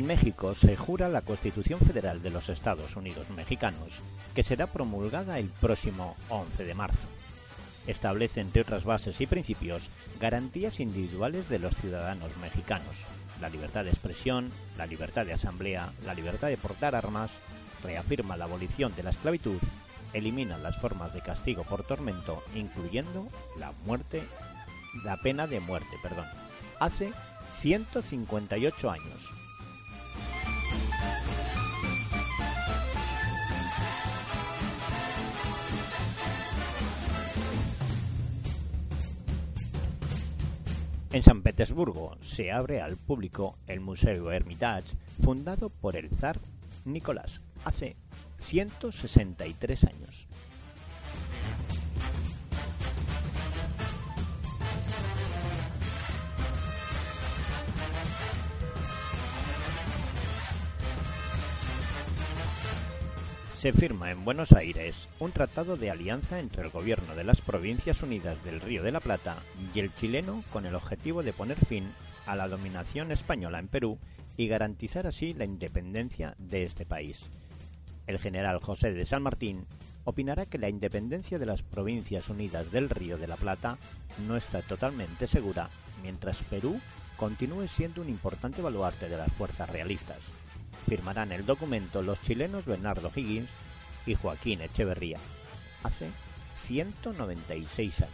En 0.00 0.06
México 0.06 0.54
se 0.54 0.78
jura 0.78 1.10
la 1.10 1.20
Constitución 1.20 1.78
Federal 1.78 2.22
de 2.22 2.30
los 2.30 2.48
Estados 2.48 2.96
Unidos 2.96 3.28
Mexicanos, 3.36 3.92
que 4.34 4.42
será 4.42 4.66
promulgada 4.66 5.38
el 5.38 5.48
próximo 5.48 6.16
11 6.30 6.64
de 6.64 6.72
marzo. 6.72 7.06
Establece, 7.86 8.40
entre 8.40 8.62
otras 8.62 8.84
bases 8.84 9.20
y 9.20 9.26
principios, 9.26 9.82
garantías 10.18 10.80
individuales 10.80 11.50
de 11.50 11.58
los 11.58 11.76
ciudadanos 11.76 12.34
mexicanos, 12.38 12.96
la 13.42 13.50
libertad 13.50 13.84
de 13.84 13.90
expresión, 13.90 14.50
la 14.78 14.86
libertad 14.86 15.26
de 15.26 15.34
asamblea, 15.34 15.92
la 16.06 16.14
libertad 16.14 16.48
de 16.48 16.56
portar 16.56 16.94
armas, 16.94 17.30
reafirma 17.84 18.38
la 18.38 18.46
abolición 18.46 18.96
de 18.96 19.02
la 19.02 19.10
esclavitud, 19.10 19.58
elimina 20.14 20.56
las 20.56 20.80
formas 20.80 21.12
de 21.12 21.20
castigo 21.20 21.64
por 21.64 21.84
tormento, 21.84 22.42
incluyendo 22.54 23.28
la 23.58 23.72
muerte, 23.84 24.22
la 25.04 25.18
pena 25.18 25.46
de 25.46 25.60
muerte, 25.60 25.94
perdón. 26.02 26.24
Hace 26.78 27.12
158 27.60 28.90
años, 28.90 29.29
En 41.12 41.24
San 41.24 41.42
Petersburgo 41.42 42.16
se 42.22 42.52
abre 42.52 42.80
al 42.80 42.96
público 42.96 43.56
el 43.66 43.80
Museo 43.80 44.30
Hermitage, 44.30 44.96
fundado 45.20 45.68
por 45.68 45.96
el 45.96 46.08
zar 46.08 46.38
Nicolás 46.84 47.40
hace 47.64 47.96
163 48.38 49.84
años. 49.84 50.28
Se 63.60 63.74
firma 63.74 64.10
en 64.10 64.24
Buenos 64.24 64.52
Aires 64.52 65.06
un 65.18 65.32
tratado 65.32 65.76
de 65.76 65.90
alianza 65.90 66.40
entre 66.40 66.62
el 66.62 66.70
gobierno 66.70 67.14
de 67.14 67.24
las 67.24 67.42
Provincias 67.42 68.02
Unidas 68.02 68.42
del 68.42 68.58
Río 68.58 68.82
de 68.82 68.90
la 68.90 69.00
Plata 69.00 69.36
y 69.74 69.80
el 69.80 69.94
chileno 69.94 70.42
con 70.50 70.64
el 70.64 70.74
objetivo 70.74 71.22
de 71.22 71.34
poner 71.34 71.58
fin 71.66 71.92
a 72.24 72.36
la 72.36 72.48
dominación 72.48 73.12
española 73.12 73.58
en 73.58 73.68
Perú 73.68 73.98
y 74.38 74.48
garantizar 74.48 75.06
así 75.06 75.34
la 75.34 75.44
independencia 75.44 76.34
de 76.38 76.64
este 76.64 76.86
país. 76.86 77.20
El 78.06 78.18
general 78.18 78.60
José 78.60 78.92
de 78.92 79.04
San 79.04 79.22
Martín 79.22 79.66
opinará 80.04 80.46
que 80.46 80.56
la 80.56 80.70
independencia 80.70 81.38
de 81.38 81.44
las 81.44 81.60
Provincias 81.60 82.30
Unidas 82.30 82.72
del 82.72 82.88
Río 82.88 83.18
de 83.18 83.28
la 83.28 83.36
Plata 83.36 83.76
no 84.26 84.38
está 84.38 84.62
totalmente 84.62 85.26
segura 85.26 85.68
mientras 86.02 86.38
Perú 86.44 86.80
continúe 87.18 87.68
siendo 87.68 88.00
un 88.00 88.08
importante 88.08 88.62
baluarte 88.62 89.10
de 89.10 89.18
las 89.18 89.30
fuerzas 89.32 89.68
realistas 89.68 90.39
firmarán 90.88 91.32
el 91.32 91.46
documento 91.46 92.02
los 92.02 92.20
chilenos 92.22 92.64
Bernardo 92.64 93.10
Higgins, 93.14 93.50
y 94.06 94.14
Joaquín 94.14 94.60
Echeverría 94.62 95.18
hace 95.82 96.10
196 96.66 98.00
años. 98.00 98.10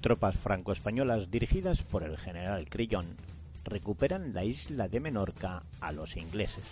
Tropas 0.00 0.34
franco-españolas 0.36 1.30
dirigidas 1.30 1.82
por 1.82 2.02
el 2.02 2.16
general 2.16 2.68
Crillon 2.70 3.16
recuperan 3.64 4.32
la 4.32 4.44
isla 4.44 4.88
de 4.88 4.98
Menorca 4.98 5.62
a 5.80 5.92
los 5.92 6.16
ingleses. 6.16 6.64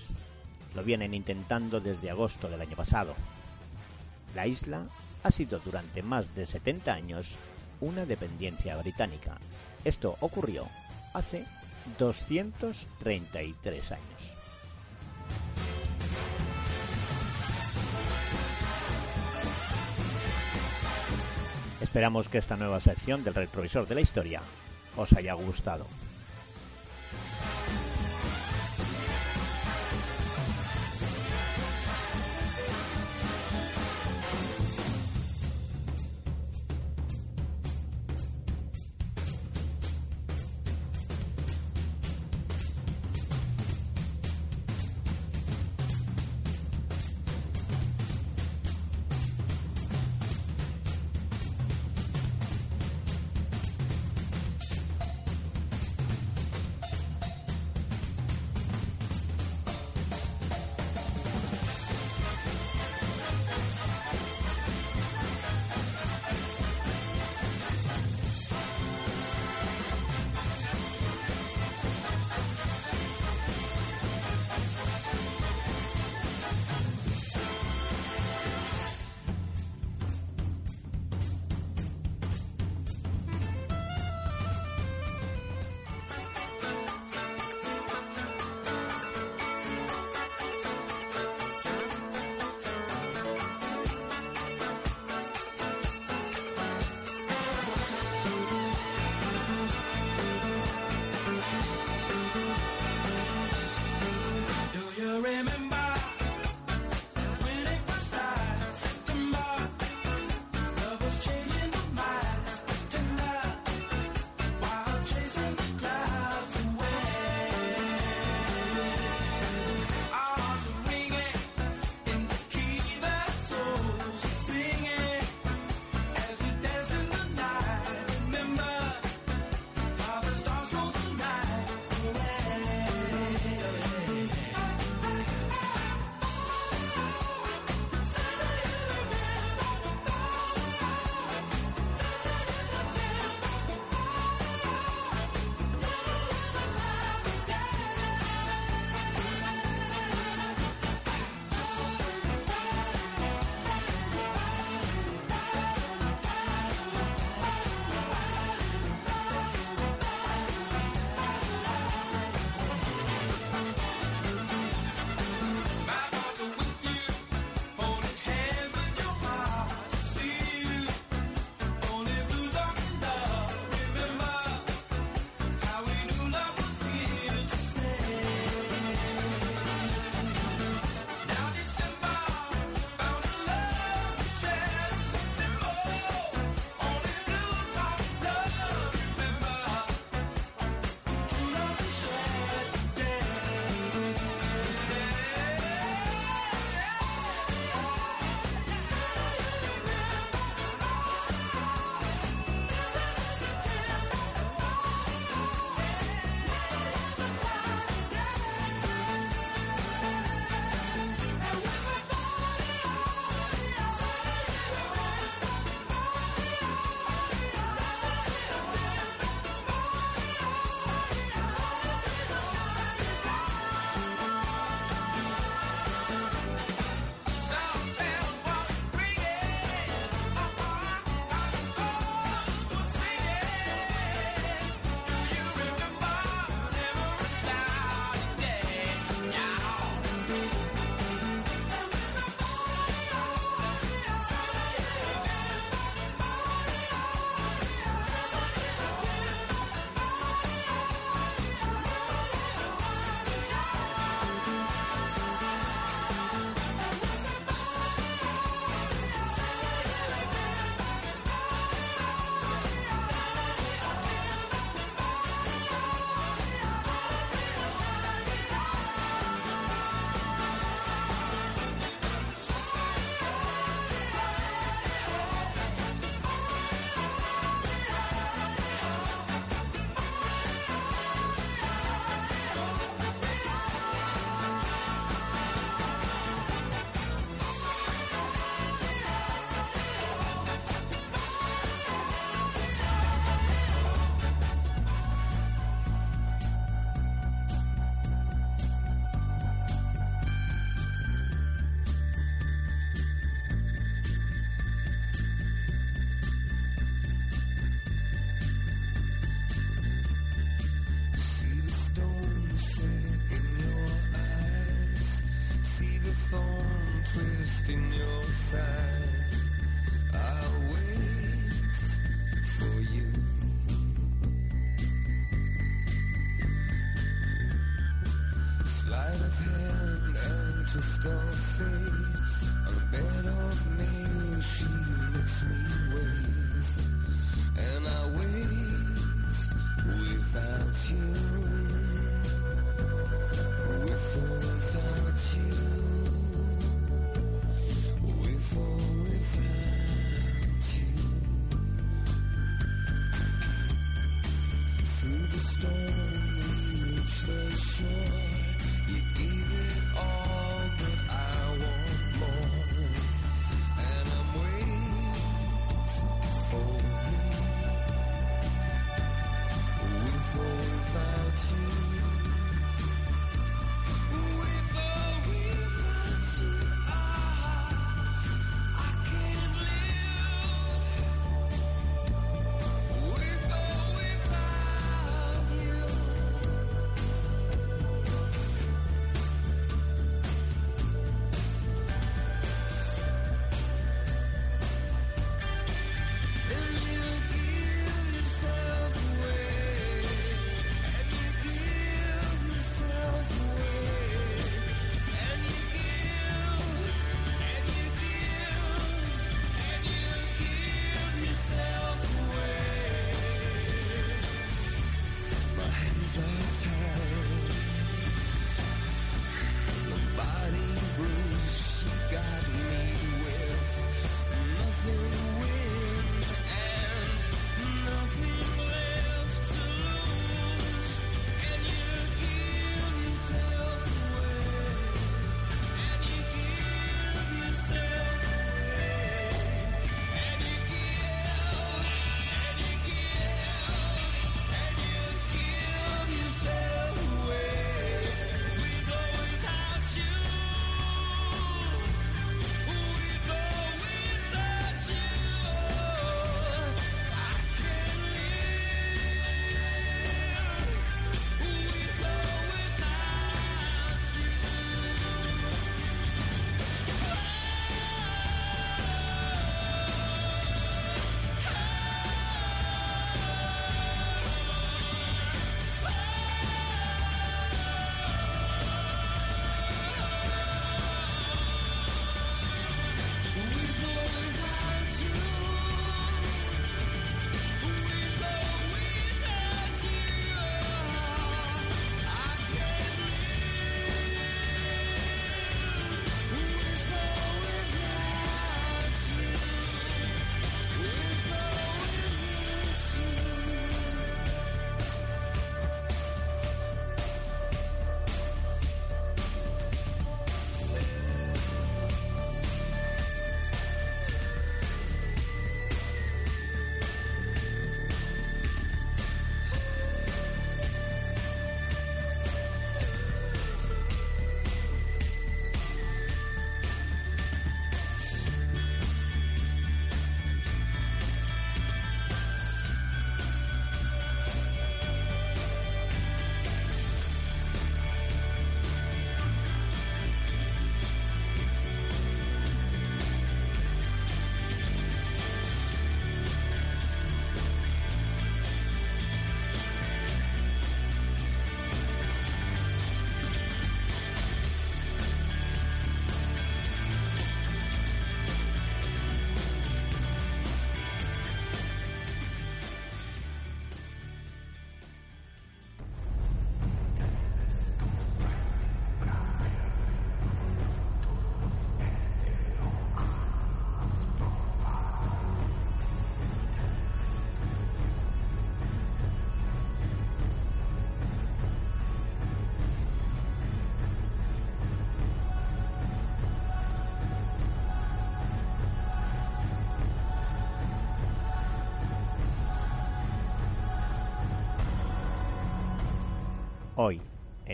Lo 0.78 0.84
vienen 0.84 1.12
intentando 1.12 1.80
desde 1.80 2.08
agosto 2.08 2.48
del 2.48 2.60
año 2.60 2.76
pasado. 2.76 3.16
La 4.36 4.46
isla 4.46 4.86
ha 5.24 5.30
sido 5.32 5.58
durante 5.58 6.04
más 6.04 6.32
de 6.36 6.46
70 6.46 6.94
años 6.94 7.26
una 7.80 8.06
dependencia 8.06 8.76
británica. 8.76 9.38
Esto 9.84 10.16
ocurrió 10.20 10.68
hace 11.14 11.44
233 11.98 13.90
años. 13.90 14.04
Esperamos 21.80 22.28
que 22.28 22.38
esta 22.38 22.56
nueva 22.56 22.78
sección 22.78 23.24
del 23.24 23.34
retrovisor 23.34 23.88
de 23.88 23.96
la 23.96 24.00
historia 24.00 24.42
os 24.96 25.12
haya 25.12 25.32
gustado. 25.32 25.86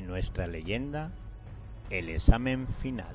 Nuestra 0.04 0.46
leyenda, 0.46 1.10
el 1.90 2.08
examen 2.08 2.66
final. 2.80 3.14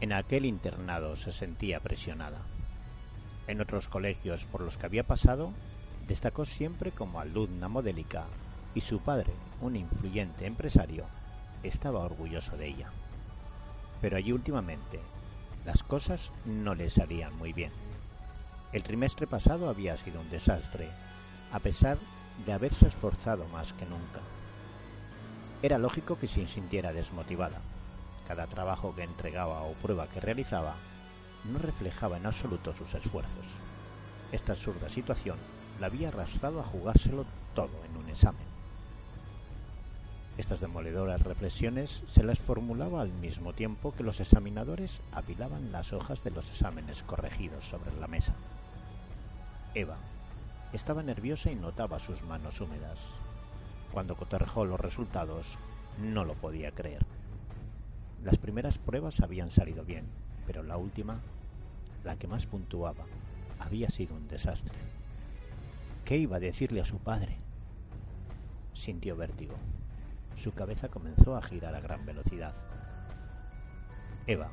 En 0.00 0.12
aquel 0.12 0.46
internado 0.46 1.14
se 1.16 1.32
sentía 1.32 1.80
presionada. 1.80 2.38
En 3.46 3.60
otros 3.60 3.88
colegios 3.88 4.44
por 4.46 4.60
los 4.60 4.76
que 4.76 4.86
había 4.86 5.04
pasado, 5.04 5.52
destacó 6.08 6.44
siempre 6.44 6.90
como 6.90 7.20
alumna 7.20 7.68
modélica 7.68 8.24
y 8.74 8.80
su 8.80 8.98
padre, 8.98 9.32
un 9.60 9.76
influyente 9.76 10.46
empresario, 10.46 11.06
estaba 11.62 12.00
orgulloso 12.00 12.56
de 12.56 12.68
ella. 12.68 12.90
Pero 14.00 14.16
allí 14.16 14.32
últimamente 14.32 15.00
Las 15.64 15.84
cosas 15.84 16.32
no 16.44 16.74
le 16.74 16.90
salían 16.90 17.36
muy 17.38 17.52
bien. 17.52 17.70
El 18.72 18.82
trimestre 18.82 19.28
pasado 19.28 19.68
había 19.68 19.96
sido 19.96 20.20
un 20.20 20.28
desastre, 20.28 20.88
a 21.52 21.60
pesar 21.60 21.98
de 22.44 22.52
haberse 22.52 22.88
esforzado 22.88 23.46
más 23.48 23.72
que 23.74 23.86
nunca. 23.86 24.20
Era 25.62 25.78
lógico 25.78 26.18
que 26.18 26.26
se 26.26 26.46
sintiera 26.48 26.92
desmotivada. 26.92 27.60
Cada 28.26 28.48
trabajo 28.48 28.94
que 28.94 29.04
entregaba 29.04 29.62
o 29.62 29.74
prueba 29.74 30.08
que 30.08 30.20
realizaba 30.20 30.74
no 31.44 31.58
reflejaba 31.60 32.16
en 32.16 32.26
absoluto 32.26 32.72
sus 32.74 32.92
esfuerzos. 32.94 33.46
Esta 34.32 34.52
absurda 34.52 34.88
situación 34.88 35.38
la 35.78 35.86
había 35.86 36.08
arrastrado 36.08 36.60
a 36.60 36.64
jugárselo 36.64 37.24
todo 37.54 37.84
en 37.84 37.96
un 37.96 38.08
examen. 38.08 38.51
Estas 40.38 40.60
demoledoras 40.60 41.20
reflexiones 41.22 42.02
se 42.10 42.22
las 42.22 42.38
formulaba 42.38 43.02
al 43.02 43.12
mismo 43.12 43.52
tiempo 43.52 43.92
que 43.92 44.02
los 44.02 44.18
examinadores 44.18 45.00
apilaban 45.12 45.72
las 45.72 45.92
hojas 45.92 46.24
de 46.24 46.30
los 46.30 46.48
exámenes 46.48 47.02
corregidos 47.02 47.64
sobre 47.66 47.94
la 48.00 48.06
mesa. 48.06 48.34
Eva 49.74 49.98
estaba 50.72 51.02
nerviosa 51.02 51.50
y 51.50 51.54
notaba 51.54 51.98
sus 51.98 52.22
manos 52.22 52.60
húmedas. 52.62 52.98
Cuando 53.92 54.16
cotorrejó 54.16 54.64
los 54.64 54.80
resultados, 54.80 55.46
no 55.98 56.24
lo 56.24 56.34
podía 56.34 56.72
creer. 56.72 57.04
Las 58.24 58.38
primeras 58.38 58.78
pruebas 58.78 59.20
habían 59.20 59.50
salido 59.50 59.84
bien, 59.84 60.06
pero 60.46 60.62
la 60.62 60.78
última, 60.78 61.20
la 62.04 62.16
que 62.16 62.26
más 62.26 62.46
puntuaba, 62.46 63.04
había 63.58 63.90
sido 63.90 64.14
un 64.14 64.28
desastre. 64.28 64.78
¿Qué 66.06 66.16
iba 66.16 66.36
a 66.36 66.40
decirle 66.40 66.80
a 66.80 66.86
su 66.86 66.96
padre? 66.98 67.36
Sintió 68.72 69.14
vértigo. 69.14 69.56
Su 70.36 70.52
cabeza 70.54 70.88
comenzó 70.88 71.36
a 71.36 71.42
girar 71.42 71.74
a 71.74 71.80
gran 71.80 72.04
velocidad. 72.04 72.54
Eva 74.26 74.50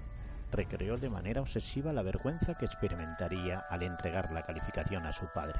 recreó 0.52 0.98
de 0.98 1.10
manera 1.10 1.42
obsesiva 1.42 1.94
la 1.94 2.02
vergüenza 2.02 2.56
que 2.56 2.66
experimentaría 2.66 3.60
al 3.70 3.84
entregar 3.84 4.32
la 4.32 4.44
calificación 4.44 5.06
a 5.06 5.14
su 5.14 5.26
padre. 5.28 5.60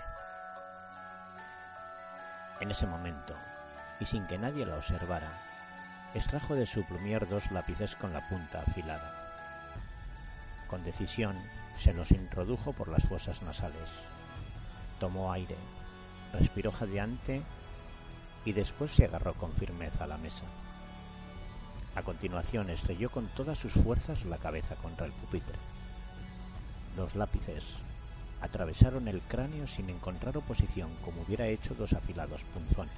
En 2.60 2.72
ese 2.72 2.88
momento, 2.88 3.36
y 4.00 4.06
sin 4.06 4.26
que 4.28 4.38
nadie 4.38 4.66
la 4.66 4.78
observara, 4.78 5.32
extrajo 6.14 6.56
de 6.56 6.66
su 6.66 6.84
plumier 6.84 7.28
dos 7.28 7.50
lápices 7.52 7.96
con 7.96 8.14
la 8.14 8.28
punta 8.28 8.62
afilada. 8.62 9.14
Con 10.68 10.84
decisión 10.84 11.38
se 11.78 11.94
los 11.94 12.12
introdujo 12.12 12.74
por 12.74 12.90
las 12.90 13.04
fosas 13.04 13.42
nasales. 13.44 13.90
Tomó 15.00 15.32
aire, 15.32 15.56
respiró 16.34 16.72
jadeante 16.72 17.44
y 18.46 18.54
después 18.54 18.92
se 18.92 19.06
agarró 19.06 19.34
con 19.34 19.52
firmeza 19.54 20.04
a 20.04 20.08
la 20.08 20.18
mesa. 20.18 20.44
A 21.96 22.04
continuación 22.04 22.70
estrelló 22.70 23.10
con 23.10 23.28
todas 23.30 23.58
sus 23.58 23.74
fuerzas 23.74 24.24
la 24.26 24.38
cabeza 24.38 24.76
contra 24.76 25.06
el 25.06 25.12
pupitre. 25.12 25.56
Los 26.96 27.16
lápices 27.16 27.64
atravesaron 28.42 29.08
el 29.08 29.22
cráneo 29.22 29.68
sin 29.68 29.90
encontrar 29.90 30.38
oposición 30.38 30.90
como 31.04 31.22
hubiera 31.22 31.48
hecho 31.48 31.76
dos 31.76 31.94
afilados 31.94 32.42
punzones. 32.54 32.94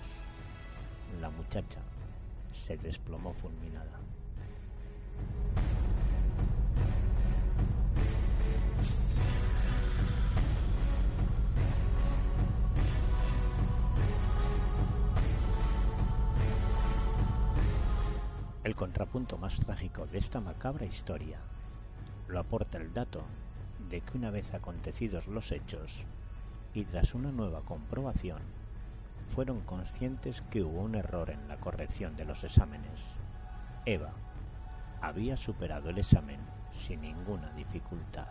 La 1.19 1.29
muchacha 1.29 1.79
se 2.53 2.77
desplomó 2.77 3.33
fulminada. 3.33 3.99
El 18.63 18.75
contrapunto 18.75 19.39
más 19.39 19.59
trágico 19.59 20.05
de 20.05 20.19
esta 20.19 20.39
macabra 20.39 20.85
historia 20.85 21.39
lo 22.27 22.39
aporta 22.39 22.77
el 22.77 22.93
dato 22.93 23.23
de 23.89 24.01
que 24.01 24.17
una 24.17 24.29
vez 24.29 24.53
acontecidos 24.53 25.25
los 25.25 25.51
hechos 25.51 26.05
y 26.75 26.85
tras 26.85 27.15
una 27.15 27.31
nueva 27.31 27.61
comprobación, 27.61 28.39
fueron 29.33 29.61
conscientes 29.61 30.41
que 30.51 30.61
hubo 30.61 30.81
un 30.81 30.93
error 30.93 31.31
en 31.31 31.47
la 31.47 31.57
corrección 31.57 32.15
de 32.15 32.25
los 32.25 32.43
exámenes. 32.43 32.99
Eva 33.85 34.11
había 35.01 35.37
superado 35.37 35.89
el 35.89 35.97
examen 35.97 36.39
sin 36.85 37.01
ninguna 37.01 37.49
dificultad. 37.53 38.27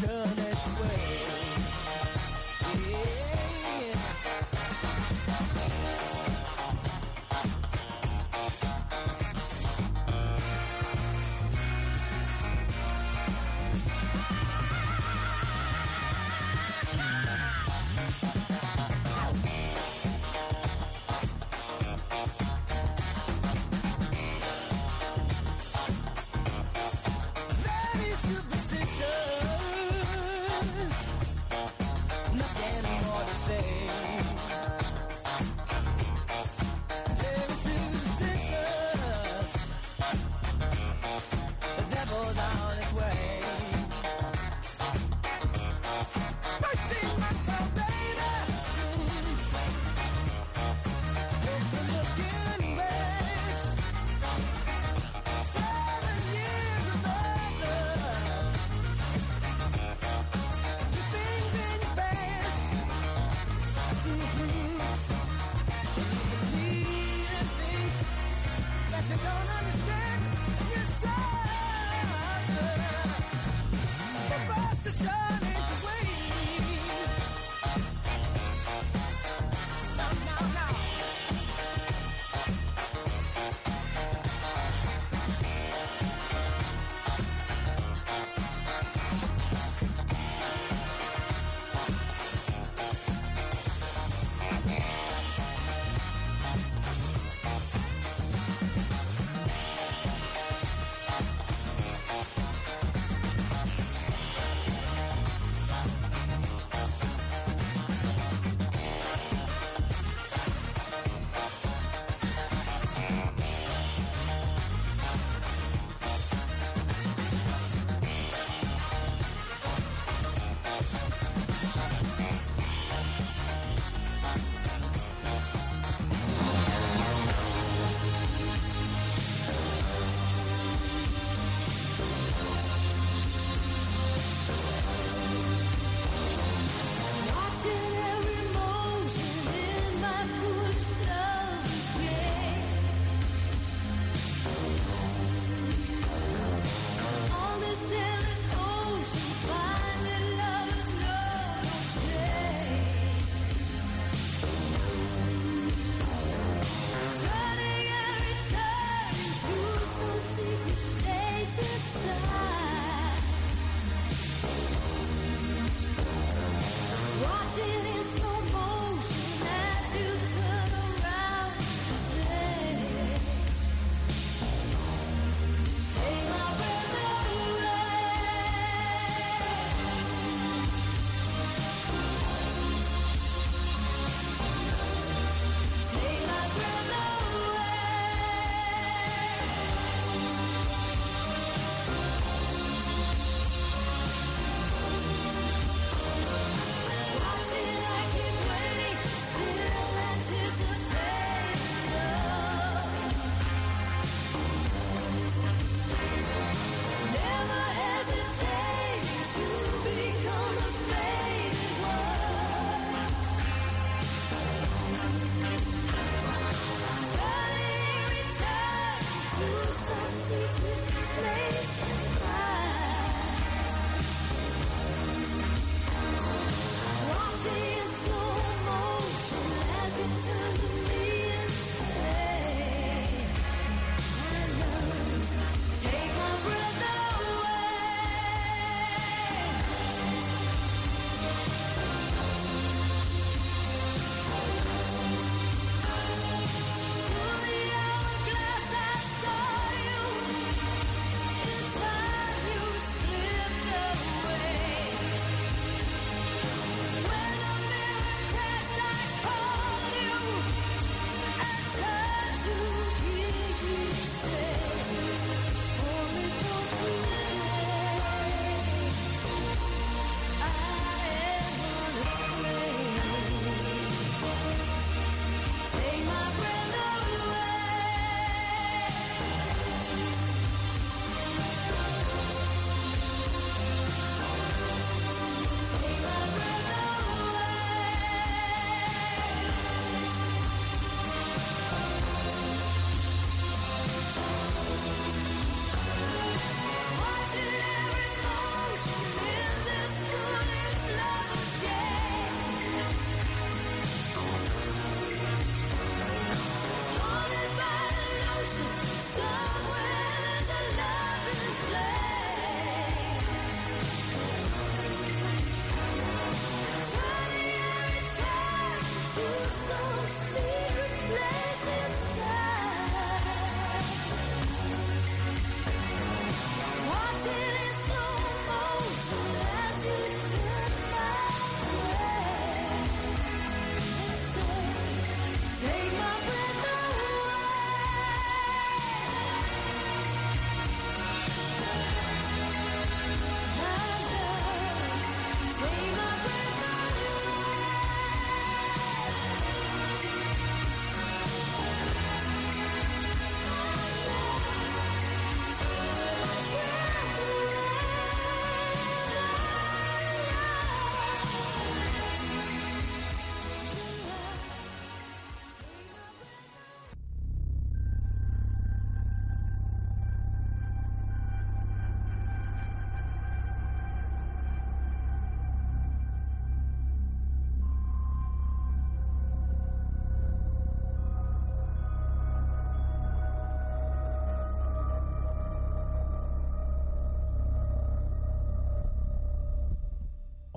Done 0.00 0.36
that 0.36 0.54
way. 0.80 1.27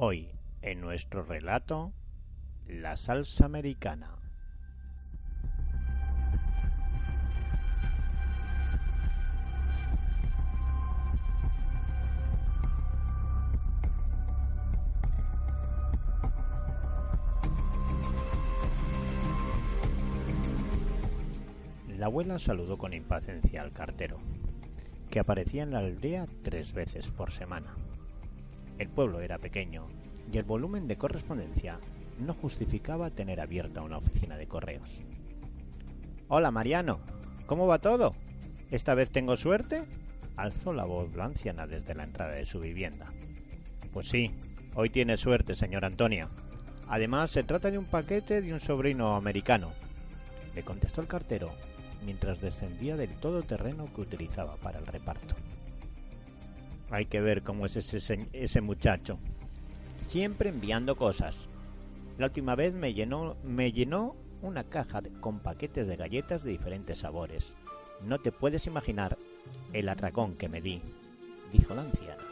Hoy, 0.04 0.32
en 0.64 0.82
nuestro 0.82 1.24
relato, 1.24 1.93
la 2.66 2.97
salsa 2.97 3.45
americana. 3.45 4.16
La 21.88 22.08
abuela 22.08 22.39
saludó 22.39 22.80
con 22.80 22.95
impaciencia 22.95 23.62
al 23.62 23.72
cartero, 23.72 24.18
que 25.12 25.20
aparecía 25.20 25.62
en 25.62 25.70
la 25.70 25.78
aldea 25.78 26.26
tres 26.41 26.74
veces 26.74 27.12
por 27.12 27.32
semana. 27.32 27.76
El 28.82 28.90
pueblo 28.90 29.22
era 29.22 29.38
pequeño 29.38 29.86
y 30.34 30.40
el 30.40 30.44
volumen 30.44 30.88
de 30.88 30.98
correspondencia 30.98 31.80
no 32.18 32.34
justificaba 32.34 33.12
tener 33.12 33.40
abierta 33.40 33.84
una 33.84 34.00
oficina 34.00 34.38
de 34.38 34.48
correos. 34.48 35.02
Hola 36.30 36.50
Mariano, 36.50 37.00
¿cómo 37.46 37.68
va 37.68 37.78
todo? 37.78 38.16
¿Esta 38.72 38.96
vez 38.96 39.12
tengo 39.12 39.38
suerte? 39.38 39.84
Alzó 40.36 40.74
la 40.74 40.86
voz 40.86 41.14
la 41.16 41.26
anciana 41.26 41.68
desde 41.68 41.94
la 41.94 42.06
entrada 42.06 42.34
de 42.34 42.46
su 42.46 42.60
vivienda. 42.60 43.06
Pues 43.94 44.10
sí, 44.10 44.32
hoy 44.74 44.90
tiene 44.90 45.16
suerte, 45.16 45.54
señor 45.54 45.86
Antonia. 45.86 46.30
Además, 46.88 47.30
se 47.30 47.44
trata 47.44 47.70
de 47.70 47.78
un 47.78 47.86
paquete 47.86 48.42
de 48.42 48.52
un 48.52 48.62
sobrino 48.62 49.16
americano. 49.16 49.74
Le 50.56 50.64
contestó 50.64 51.02
el 51.02 51.08
cartero 51.08 51.52
mientras 52.04 52.42
descendía 52.42 52.98
del 52.98 53.14
todoterreno 53.14 53.94
que 53.94 54.02
utilizaba 54.02 54.56
para 54.56 54.80
el 54.80 54.88
reparto. 54.88 55.36
Hay 56.92 57.06
que 57.06 57.22
ver 57.22 57.42
cómo 57.42 57.66
es 57.66 57.78
ese, 57.78 58.62
muchacho. 58.62 59.18
Siempre 60.10 60.50
enviando 60.50 60.98
cosas. 60.98 61.38
La 62.18 62.26
última 62.26 62.56
vez 62.56 62.74
me 62.74 62.94
llenó, 62.94 64.16
una 64.42 64.66
caja 64.66 65.02
con 65.22 65.39
paquetes 65.39 65.88
de 65.88 65.96
galletas 65.96 66.44
de 66.44 66.52
diferentes 66.52 67.00
sabores. 67.00 67.54
No 68.04 68.20
te 68.20 68.34
puedes 68.34 68.68
imaginar 68.68 69.18
el 69.72 69.88
atracón 69.88 70.36
que 70.36 70.50
me 70.50 70.62
di, 70.62 70.82
dijo 71.54 71.74
la 71.74 71.84
anciana. 71.84 72.24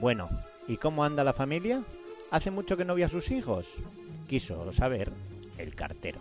Bueno, 0.00 0.30
¿y 0.66 0.78
cómo 0.78 1.04
anda 1.04 1.22
la 1.22 1.32
familia? 1.34 1.82
¿Hace 2.30 2.50
mucho 2.50 2.76
que 2.76 2.84
no 2.84 2.94
vi 2.94 3.02
a 3.02 3.08
sus 3.08 3.30
hijos? 3.30 3.66
Quiso 4.26 4.72
saber 4.72 5.12
el 5.58 5.74
cartero. 5.74 6.20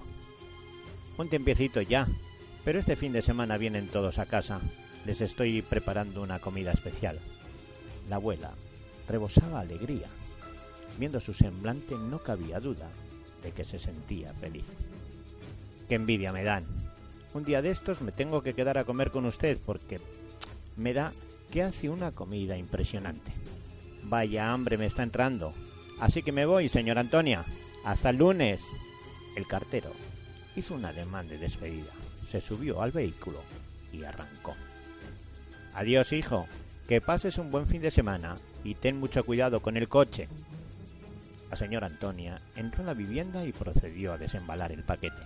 Un 1.18 1.30
tiempiecito 1.30 1.82
ya, 1.82 2.06
pero 2.66 2.80
este 2.80 2.96
fin 2.96 3.14
de 3.14 3.22
semana 3.22 3.58
vienen 3.58 3.88
todos 3.88 4.20
a 4.20 4.26
casa. 4.26 4.60
Les 5.08 5.22
estoy 5.22 5.62
preparando 5.62 6.22
una 6.22 6.40
comida 6.40 6.74
especial. 6.74 7.18
La 8.10 8.18
abuela 8.18 8.52
rebosaba 9.08 9.62
alegría. 9.62 10.08
Viendo 11.00 11.22
su 11.22 11.34
semblante 11.34 11.96
no 11.96 12.20
cabía 12.20 12.60
duda 12.60 12.90
de 13.42 13.54
que 13.54 13.64
se 13.64 13.80
sentía 13.80 14.34
feliz. 14.34 14.66
Qué 15.88 15.96
envidia 15.96 16.34
me 16.34 16.44
dan. 16.44 16.66
Un 17.34 17.46
día 17.46 17.62
de 17.62 17.70
estos 17.70 18.02
me 18.02 18.12
tengo 18.12 18.44
que 18.44 18.54
quedar 18.54 18.78
a 18.78 18.84
comer 18.84 19.10
con 19.10 19.26
usted 19.26 19.58
porque 19.66 20.02
me 20.76 20.94
da 20.94 21.14
que 21.52 21.64
hace 21.64 21.90
una 21.90 22.12
comida 22.12 22.58
impresionante. 22.58 23.32
Vaya 24.04 24.52
hambre 24.52 24.78
me 24.78 24.88
está 24.88 25.04
entrando. 25.04 25.54
Así 26.02 26.22
que 26.22 26.34
me 26.34 26.46
voy, 26.46 26.68
señora 26.68 27.00
Antonia. 27.00 27.46
Hasta 27.86 28.10
el 28.10 28.18
lunes. 28.18 28.60
El 29.38 29.48
cartero 29.48 29.94
hizo 30.58 30.74
un 30.74 30.84
ademán 30.84 31.30
de 31.30 31.38
despedida, 31.38 31.94
se 32.30 32.42
subió 32.42 32.82
al 32.82 32.92
vehículo 32.92 33.42
y 33.94 34.04
arrancó. 34.04 34.54
Adiós, 35.78 36.12
hijo. 36.12 36.48
Que 36.88 37.02
pases 37.02 37.38
un 37.38 37.52
buen 37.52 37.68
fin 37.68 37.84
de 37.84 37.92
semana 37.92 38.38
y 38.64 38.74
ten 38.74 39.00
mucho 39.00 39.24
cuidado 39.24 39.62
con 39.62 39.78
el 39.78 39.88
coche. 39.88 40.28
La 41.52 41.56
señora 41.56 41.86
Antonia 41.86 42.42
entró 42.56 42.80
en 42.80 42.88
la 42.88 42.96
vivienda 42.96 43.46
y 43.46 43.52
procedió 43.52 44.12
a 44.12 44.18
desembalar 44.18 44.72
el 44.72 44.84
paquete. 44.84 45.22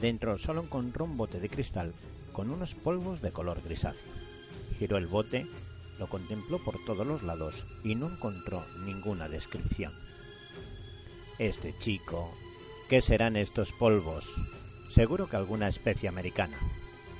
Dentro 0.00 0.38
solo 0.38 0.62
encontró 0.62 1.04
un 1.04 1.16
bote 1.16 1.40
de 1.40 1.48
cristal 1.48 1.94
con 2.32 2.48
unos 2.48 2.76
polvos 2.76 3.20
de 3.20 3.32
color 3.32 3.60
grisáceo. 3.60 4.12
Giró 4.78 4.98
el 4.98 5.08
bote, 5.08 5.46
lo 5.98 6.06
contempló 6.06 6.60
por 6.60 6.76
todos 6.86 7.04
los 7.04 7.24
lados 7.24 7.56
y 7.82 7.96
no 7.96 8.08
encontró 8.08 8.64
ninguna 8.84 9.28
descripción. 9.28 9.92
Este 11.40 11.74
chico 11.80 12.32
¿Qué 12.88 13.00
serán 13.00 13.36
estos 13.36 13.72
polvos? 13.72 14.24
Seguro 14.94 15.28
que 15.28 15.34
alguna 15.34 15.66
especie 15.66 16.08
americana. 16.08 16.56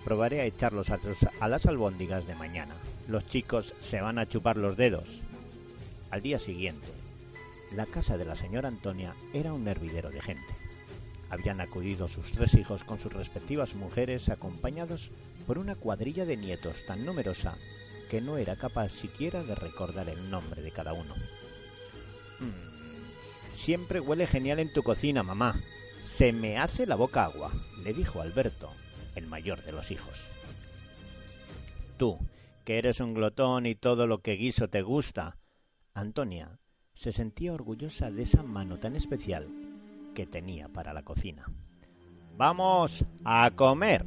Probaré 0.04 0.40
a 0.40 0.44
echarlos 0.44 0.90
a, 0.90 0.98
a 1.40 1.48
las 1.48 1.66
albóndigas 1.66 2.26
de 2.26 2.34
mañana. 2.34 2.74
Los 3.08 3.26
chicos 3.26 3.74
se 3.80 4.00
van 4.00 4.18
a 4.18 4.26
chupar 4.28 4.56
los 4.56 4.76
dedos. 4.76 5.06
Al 6.10 6.22
día 6.22 6.38
siguiente, 6.38 6.88
la 7.74 7.86
casa 7.86 8.16
de 8.16 8.24
la 8.24 8.34
señora 8.36 8.68
Antonia 8.68 9.14
era 9.34 9.52
un 9.52 9.68
hervidero 9.68 10.10
de 10.10 10.20
gente. 10.22 10.54
Habían 11.30 11.60
acudido 11.60 12.08
sus 12.08 12.32
tres 12.32 12.54
hijos 12.54 12.84
con 12.84 12.98
sus 13.00 13.12
respectivas 13.12 13.74
mujeres 13.74 14.30
acompañados 14.30 15.10
por 15.46 15.58
una 15.58 15.74
cuadrilla 15.74 16.24
de 16.24 16.38
nietos 16.38 16.76
tan 16.86 17.04
numerosa 17.04 17.56
que 18.10 18.22
no 18.22 18.38
era 18.38 18.56
capaz 18.56 18.88
siquiera 18.88 19.42
de 19.42 19.54
recordar 19.54 20.08
el 20.08 20.30
nombre 20.30 20.62
de 20.62 20.70
cada 20.70 20.94
uno. 20.94 21.14
Hmm, 22.40 23.54
Siempre 23.54 24.00
huele 24.00 24.26
genial 24.26 24.60
en 24.60 24.72
tu 24.72 24.82
cocina, 24.82 25.22
mamá. 25.22 25.60
Se 26.16 26.32
me 26.32 26.56
hace 26.56 26.86
la 26.86 26.94
boca 26.94 27.24
agua, 27.24 27.52
le 27.84 27.92
dijo 27.92 28.22
Alberto, 28.22 28.72
el 29.18 29.26
mayor 29.26 29.62
de 29.62 29.72
los 29.72 29.90
hijos. 29.90 30.14
Tú, 31.98 32.18
que 32.64 32.78
eres 32.78 33.00
un 33.00 33.14
glotón 33.14 33.66
y 33.66 33.74
todo 33.74 34.06
lo 34.06 34.22
que 34.22 34.36
guiso 34.36 34.68
te 34.68 34.82
gusta. 34.82 35.36
Antonia 35.94 36.58
se 36.94 37.12
sentía 37.12 37.52
orgullosa 37.52 38.10
de 38.10 38.22
esa 38.22 38.42
mano 38.42 38.78
tan 38.78 38.96
especial 38.96 39.48
que 40.14 40.26
tenía 40.26 40.68
para 40.68 40.92
la 40.92 41.02
cocina. 41.02 41.46
Vamos 42.36 43.04
a 43.24 43.50
comer. 43.50 44.04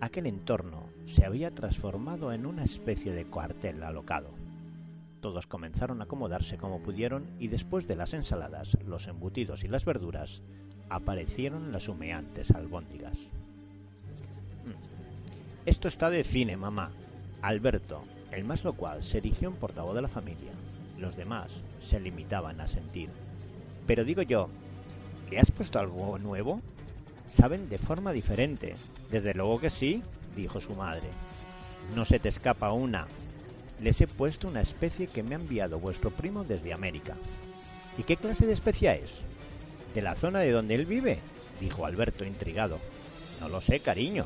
Aquel 0.00 0.26
entorno 0.26 0.88
se 1.06 1.24
había 1.24 1.50
transformado 1.50 2.32
en 2.32 2.46
una 2.46 2.64
especie 2.64 3.12
de 3.12 3.26
cuartel 3.26 3.82
alocado. 3.82 4.30
Todos 5.20 5.46
comenzaron 5.46 6.00
a 6.00 6.04
acomodarse 6.04 6.56
como 6.56 6.80
pudieron 6.80 7.26
y 7.38 7.48
después 7.48 7.86
de 7.86 7.96
las 7.96 8.14
ensaladas, 8.14 8.76
los 8.84 9.06
embutidos 9.06 9.64
y 9.64 9.68
las 9.68 9.84
verduras, 9.84 10.42
aparecieron 10.88 11.72
las 11.72 11.88
humeantes 11.88 12.50
albóndigas. 12.50 13.18
Esto 15.66 15.88
está 15.88 16.08
de 16.08 16.24
cine, 16.24 16.56
mamá. 16.56 16.90
Alberto, 17.42 18.02
el 18.30 18.44
más 18.44 18.64
locuaz, 18.64 19.04
se 19.04 19.18
erigió 19.18 19.48
en 19.48 19.56
portavoz 19.56 19.94
de 19.94 20.00
la 20.00 20.08
familia. 20.08 20.52
Los 20.98 21.16
demás 21.16 21.50
se 21.86 22.00
limitaban 22.00 22.62
a 22.62 22.68
sentir. 22.68 23.10
Pero 23.86 24.04
digo 24.04 24.22
yo, 24.22 24.48
¿le 25.30 25.38
has 25.38 25.50
puesto 25.50 25.78
algo 25.78 26.18
nuevo? 26.18 26.60
Saben 27.34 27.68
de 27.68 27.76
forma 27.76 28.12
diferente. 28.12 28.74
Desde 29.10 29.34
luego 29.34 29.60
que 29.60 29.68
sí, 29.68 30.02
dijo 30.34 30.62
su 30.62 30.72
madre. 30.74 31.08
No 31.94 32.06
se 32.06 32.18
te 32.18 32.30
escapa 32.30 32.72
una, 32.72 33.06
les 33.82 34.00
he 34.00 34.06
puesto 34.06 34.48
una 34.48 34.62
especie 34.62 35.08
que 35.08 35.22
me 35.22 35.34
ha 35.34 35.38
enviado 35.38 35.78
vuestro 35.78 36.10
primo 36.10 36.42
desde 36.42 36.72
América. 36.72 37.16
¿Y 37.98 38.02
qué 38.04 38.16
clase 38.16 38.46
de 38.46 38.54
especia 38.54 38.94
es? 38.94 39.10
¿De 39.94 40.00
la 40.00 40.14
zona 40.14 40.38
de 40.38 40.52
donde 40.52 40.74
él 40.74 40.86
vive? 40.86 41.18
dijo 41.60 41.84
Alberto 41.84 42.24
intrigado. 42.24 42.78
No 43.40 43.48
lo 43.48 43.60
sé, 43.60 43.80
cariño. 43.80 44.24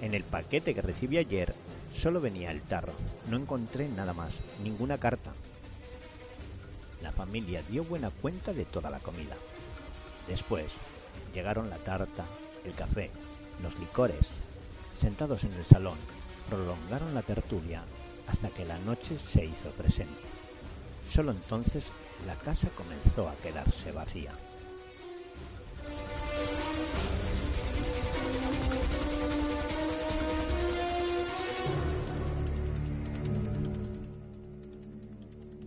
En 0.00 0.14
el 0.14 0.22
paquete 0.22 0.74
que 0.74 0.82
recibí 0.82 1.18
ayer 1.18 1.54
solo 2.00 2.20
venía 2.20 2.50
el 2.50 2.62
tarro. 2.62 2.92
No 3.28 3.36
encontré 3.36 3.88
nada 3.88 4.12
más, 4.12 4.30
ninguna 4.62 4.98
carta. 4.98 5.32
La 7.02 7.12
familia 7.12 7.62
dio 7.68 7.84
buena 7.84 8.10
cuenta 8.10 8.52
de 8.52 8.64
toda 8.64 8.90
la 8.90 9.00
comida. 9.00 9.36
Después 10.28 10.66
llegaron 11.34 11.70
la 11.70 11.78
tarta, 11.78 12.24
el 12.64 12.74
café, 12.74 13.10
los 13.62 13.78
licores. 13.78 14.26
Sentados 15.00 15.44
en 15.44 15.52
el 15.52 15.66
salón, 15.66 15.98
prolongaron 16.48 17.14
la 17.14 17.22
tertulia 17.22 17.82
hasta 18.28 18.50
que 18.50 18.64
la 18.64 18.78
noche 18.78 19.16
se 19.32 19.44
hizo 19.44 19.70
presente. 19.70 20.20
Solo 21.12 21.32
entonces 21.32 21.84
la 22.26 22.34
casa 22.36 22.68
comenzó 22.76 23.28
a 23.28 23.36
quedarse 23.36 23.92
vacía. 23.92 24.32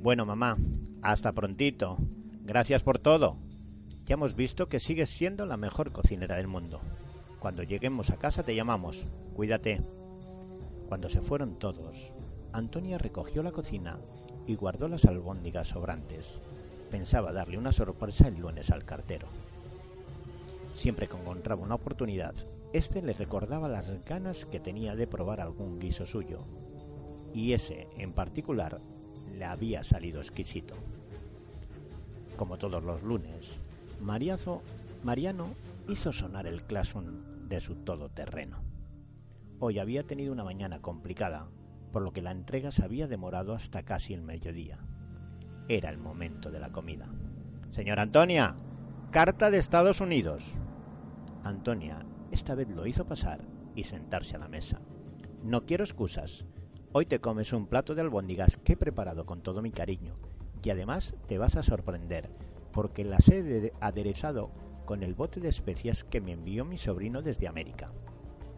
Bueno, 0.02 0.26
mamá, 0.26 0.58
hasta 1.04 1.32
prontito. 1.32 1.98
Gracias 2.44 2.82
por 2.82 2.98
todo. 2.98 3.38
Ya 4.08 4.16
hemos 4.16 4.36
visto 4.36 4.68
que 4.68 4.80
sigues 4.80 5.12
siendo 5.12 5.46
la 5.46 5.58
mejor 5.58 5.92
cocinera 5.92 6.38
del 6.38 6.48
mundo. 6.48 6.82
Cuando 7.40 7.62
lleguemos 7.62 8.10
a 8.10 8.18
casa 8.18 8.42
te 8.42 8.56
llamamos. 8.56 9.06
Cuídate. 9.36 9.84
Cuando 10.90 11.08
se 11.08 11.22
fueron 11.22 11.60
todos, 11.60 12.12
Antonia 12.52 12.98
recogió 12.98 13.44
la 13.44 13.52
cocina 13.52 14.00
y 14.48 14.56
guardó 14.56 14.88
las 14.88 15.06
albóndigas 15.06 15.68
sobrantes. 15.68 16.40
Pensaba 16.90 17.32
darle 17.32 17.60
una 17.60 17.72
sorpresa 17.72 18.28
el 18.28 18.40
lunes 18.40 18.72
al 18.72 18.86
cartero. 18.86 19.28
Siempre 20.74 21.08
que 21.08 21.16
encontraba 21.16 21.62
una 21.62 21.76
oportunidad, 21.76 22.34
éste 22.74 23.04
le 23.04 23.14
recordaba 23.14 23.70
las 23.70 24.04
ganas 24.04 24.46
que 24.46 24.60
tenía 24.60 24.96
de 24.96 25.06
probar 25.06 25.42
algún 25.42 25.78
guiso 25.78 26.08
suyo, 26.08 26.40
y 27.36 27.54
ese, 27.54 27.88
en 27.98 28.14
particular, 28.14 28.82
le 29.36 29.46
había 29.46 29.84
salido 29.84 30.22
exquisito. 30.22 30.76
Como 32.38 32.58
todos 32.58 32.84
los 32.84 33.04
lunes, 33.04 33.56
Mariano 34.02 35.54
hizo 35.88 36.12
sonar 36.12 36.48
el 36.48 36.64
claxon 36.64 37.48
de 37.48 37.60
su 37.60 37.76
todoterreno. 37.76 38.64
Hoy 39.60 39.80
había 39.80 40.04
tenido 40.04 40.34
una 40.34 40.44
mañana 40.44 40.82
complicada, 40.82 41.48
por 41.92 42.02
lo 42.02 42.14
que 42.14 42.22
la 42.22 42.32
entrega 42.32 42.72
se 42.72 42.84
había 42.84 43.08
demorado 43.08 43.54
hasta 43.54 43.84
casi 43.84 44.14
el 44.14 44.22
mediodía. 44.22 44.80
Era 45.68 45.90
el 45.90 45.98
momento 45.98 46.50
de 46.50 46.60
la 46.60 46.72
comida. 46.72 47.08
Señora 47.70 48.02
Antonia, 48.02 48.56
carta 49.12 49.52
de 49.52 49.58
Estados 49.58 50.02
Unidos. 50.02 50.44
Antonia 51.44 52.06
esta 52.32 52.56
vez 52.56 52.70
lo 52.70 52.88
hizo 52.88 53.06
pasar 53.06 53.42
y 53.76 53.84
sentarse 53.84 54.36
a 54.36 54.40
la 54.40 54.48
mesa. 54.48 54.80
No 55.44 55.66
quiero 55.66 55.84
excusas. 55.84 56.46
Hoy 56.94 57.06
te 57.06 57.20
comes 57.20 57.54
un 57.54 57.68
plato 57.68 57.96
de 57.96 58.02
albóndigas 58.02 58.58
que 58.58 58.74
he 58.74 58.78
preparado 58.78 59.26
con 59.26 59.42
todo 59.42 59.62
mi 59.62 59.72
cariño 59.72 60.14
y 60.62 60.72
además 60.72 61.14
te 61.26 61.38
vas 61.38 61.56
a 61.56 61.64
sorprender 61.64 62.30
porque 62.74 63.06
las 63.06 63.30
he 63.30 63.72
aderezado 63.80 64.52
con 64.84 65.02
el 65.02 65.14
bote 65.14 65.40
de 65.40 65.48
especias 65.48 66.04
que 66.04 66.20
me 66.20 66.34
envió 66.34 66.66
mi 66.66 66.78
sobrino 66.78 67.22
desde 67.22 67.48
América. 67.48 67.94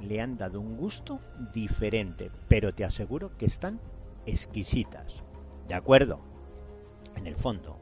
Le 0.02 0.20
han 0.20 0.36
dado 0.36 0.60
un 0.62 0.78
gusto 0.78 1.20
diferente, 1.54 2.32
pero 2.48 2.74
te 2.74 2.84
aseguro 2.84 3.38
que 3.38 3.46
están 3.46 3.80
exquisitas. 4.26 5.22
De 5.68 5.76
acuerdo. 5.76 6.20
En 7.16 7.28
el 7.28 7.36
fondo, 7.36 7.78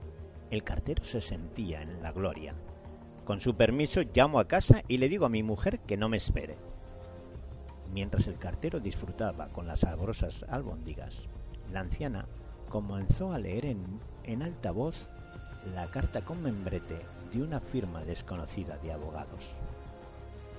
el 0.49 0.65
cartero 0.65 1.05
se 1.05 1.21
sentía 1.21 1.81
en 1.81 2.03
la 2.03 2.11
gloria. 2.11 2.55
Con 3.23 3.39
su 3.39 3.55
permiso 3.55 4.01
llamo 4.13 4.37
a 4.37 4.49
casa 4.49 4.83
y 4.89 4.97
le 4.97 5.07
digo 5.07 5.25
a 5.25 5.29
mi 5.29 5.43
mujer 5.43 5.79
que 5.79 5.95
no 5.95 6.09
me 6.09 6.17
espere. 6.17 6.57
Mientras 7.93 8.27
el 8.27 8.37
cartero 8.37 8.79
disfrutaba 8.79 9.49
con 9.49 9.67
las 9.67 9.81
sabrosas 9.81 10.45
albóndigas, 10.49 11.15
la 11.73 11.81
anciana 11.81 12.25
comenzó 12.69 13.33
a 13.33 13.39
leer 13.39 13.65
en, 13.65 13.99
en 14.23 14.43
alta 14.43 14.71
voz 14.71 15.09
la 15.75 15.87
carta 15.91 16.21
con 16.21 16.41
membrete 16.41 17.01
de 17.33 17.41
una 17.41 17.59
firma 17.59 18.03
desconocida 18.05 18.77
de 18.77 18.93
abogados. 18.93 19.43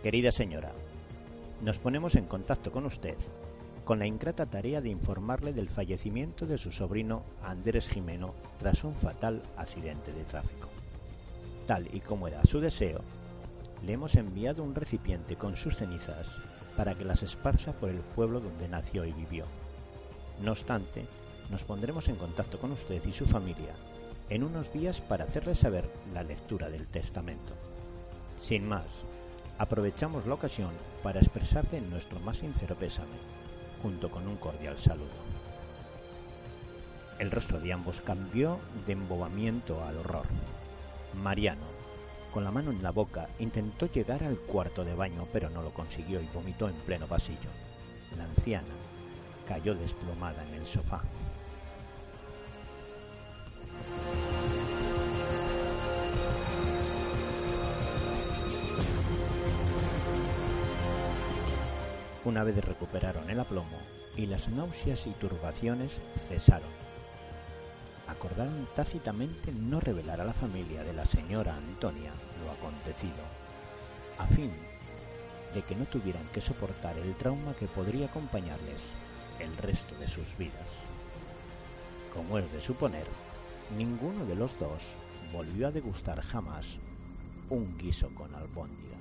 Querida 0.03 0.31
señora, 0.31 0.73
nos 1.63 1.79
ponemos 1.79 2.17
en 2.17 2.27
contacto 2.27 2.71
con 2.71 2.85
usted 2.85 3.17
con 3.85 3.99
la 3.99 4.07
ingrata 4.07 4.47
tarea 4.47 4.81
de 4.81 4.91
informarle 4.91 5.53
del 5.53 5.69
fallecimiento 5.69 6.47
de 6.47 6.57
su 6.57 6.71
sobrino 6.71 7.25
Andrés 7.43 7.89
Jimeno 7.89 8.35
tras 8.59 8.85
un 8.85 8.95
fatal 8.95 9.43
accidente 9.57 10.13
de 10.13 10.23
tráfico. 10.25 10.69
Tal 11.67 11.93
y 11.93 12.01
como 12.01 12.29
era 12.29 12.45
su 12.45 12.61
deseo, 12.61 13.01
le 13.85 13.95
hemos 13.95 14.15
enviado 14.15 14.63
un 14.63 14.75
recipiente 14.75 15.35
con 15.35 15.57
sus 15.57 15.77
cenizas 15.77 16.29
para 16.77 16.95
que 16.95 17.05
las 17.05 17.23
esparza 17.23 17.73
por 17.73 17.91
el 17.91 18.01
pueblo 18.01 18.41
donde 18.41 18.69
nació 18.69 19.05
y 19.05 19.13
vivió. 19.13 19.45
No 20.41 20.53
obstante, 20.53 21.07
nos 21.51 21.63
pondremos 21.63 22.09
en 22.09 22.17
contacto 22.17 22.59
con 22.59 22.73
usted 22.73 23.05
y 23.05 23.13
su 23.13 23.27
familia 23.27 23.75
en 24.33 24.45
unos 24.45 24.73
días 24.73 25.03
para 25.03 25.25
hacerle 25.25 25.55
saber 25.55 25.85
la 26.15 26.23
lectura 26.23 26.71
del 26.71 26.87
testamento. 26.87 27.53
Sin 28.41 28.67
más, 28.67 28.87
aprovechamos 29.59 30.27
la 30.27 30.35
ocasión 30.35 30.71
para 31.03 31.21
expresarte 31.21 31.83
nuestro 31.83 32.19
más 32.21 32.39
sincero 32.39 32.75
pésame, 32.75 33.19
junto 33.83 34.11
con 34.11 34.27
un 34.27 34.37
cordial 34.37 34.79
saludo. 34.79 35.11
El 37.19 37.31
rostro 37.31 37.61
de 37.61 37.75
ambos 37.75 38.01
cambió 38.01 38.59
de 38.87 38.95
embobamiento 38.95 39.85
al 39.85 39.99
horror. 39.99 40.25
Mariano, 41.23 41.67
con 42.33 42.45
la 42.45 42.51
mano 42.51 42.71
en 42.71 42.83
la 42.83 42.91
boca, 42.91 43.29
intentó 43.39 43.87
llegar 43.87 44.23
al 44.25 44.39
cuarto 44.39 44.85
de 44.85 44.95
baño, 44.95 45.27
pero 45.33 45.51
no 45.51 45.63
lo 45.63 45.71
consiguió 45.71 46.21
y 46.21 46.29
vomitó 46.33 46.69
en 46.69 46.75
pleno 46.77 47.07
pasillo. 47.07 47.51
La 48.17 48.25
anciana 48.25 48.75
cayó 49.47 49.75
desplomada 49.75 50.43
en 50.49 50.55
el 50.55 50.67
sofá. 50.67 51.03
Una 62.25 62.45
vez 62.45 62.65
recuperaron 62.65 63.29
el 63.29 63.41
aplomo 63.41 63.79
y 64.17 64.27
las 64.27 64.49
náuseas 64.49 65.07
y 65.07 65.11
turbaciones 65.11 65.91
cesaron, 66.29 66.71
acordaron 68.13 68.69
tácitamente 68.77 69.53
no 69.53 69.81
revelar 69.81 70.21
a 70.21 70.25
la 70.25 70.33
familia 70.33 70.83
de 70.85 70.93
la 70.93 71.05
señora 71.07 71.57
Antonia 71.57 72.13
lo 72.45 72.51
acontecido, 72.51 73.23
a 74.19 74.27
fin 74.27 74.53
de 75.55 75.63
que 75.63 75.75
no 75.75 75.85
tuvieran 75.87 76.27
que 76.33 76.41
soportar 76.41 76.97
el 76.99 77.15
trauma 77.15 77.55
que 77.55 77.67
podría 77.67 78.07
acompañarles 78.07 78.81
el 79.39 79.57
resto 79.57 79.95
de 79.97 80.09
sus 80.09 80.27
vidas. 80.39 80.69
Como 82.15 82.39
es 82.39 82.51
de 82.53 82.61
suponer, 82.61 83.07
ninguno 83.77 84.25
de 84.27 84.37
los 84.37 84.59
dos 84.59 84.83
volvió 85.33 85.69
a 85.69 85.73
degustar 85.73 86.21
jamás 86.23 86.67
un 87.49 87.77
guiso 87.79 88.09
con 88.15 88.35
albóndiga. 88.35 88.92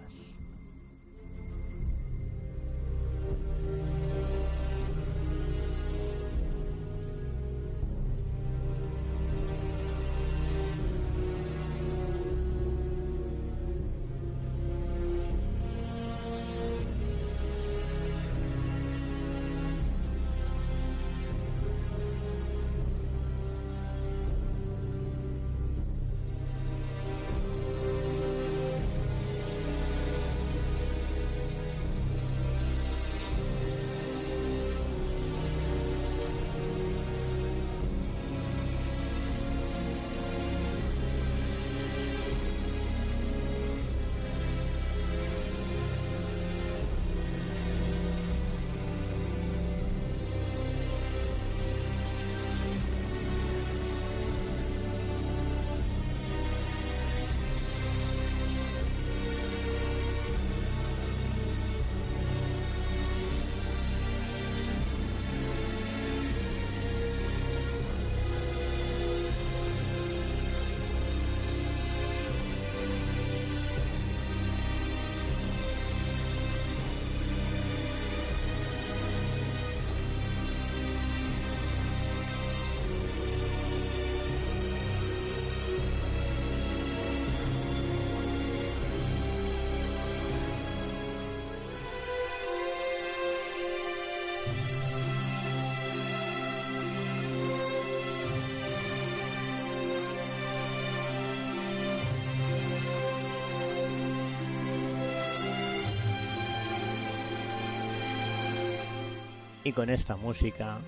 Y 109.72 109.74
con 109.74 109.90
esta 109.90 110.18
música 110.18 110.80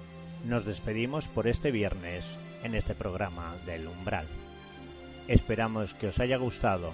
nos 0.43 0.65
despedimos 0.65 1.29
por 1.29 1.47
este 1.47 1.71
viernes 1.71 2.25
en 2.65 2.75
este 2.75 2.93
programa 2.93 3.55
del 3.65 3.87
umbral. 3.87 4.27
Esperamos 5.29 5.93
que 5.93 6.07
os 6.07 6.19
haya 6.19 6.35
gustado 6.35 6.91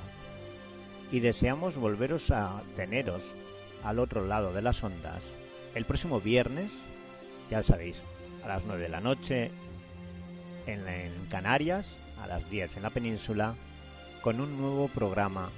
y 1.11 1.19
deseamos 1.19 1.77
volveros 1.77 2.29
a 2.29 2.61
teneros 2.75 3.23
al 3.83 3.97
otro 3.97 4.27
lado 4.27 4.53
de 4.53 4.61
las 4.61 4.83
ondas 4.83 5.23
el 5.73 5.85
próximo 5.85 6.21
viernes, 6.21 6.71
ya 7.49 7.63
sabéis, 7.63 8.03
a 8.43 8.49
las 8.49 8.63
9 8.65 8.83
de 8.83 8.89
la 8.89 9.01
noche 9.01 9.49
en, 10.67 10.87
en 10.87 11.25
Canarias, 11.31 11.87
a 12.21 12.27
las 12.27 12.47
10 12.51 12.77
en 12.77 12.83
la 12.83 12.91
península, 12.91 13.55
con 14.21 14.41
un 14.41 14.61
nuevo 14.61 14.89
programa 14.89 15.49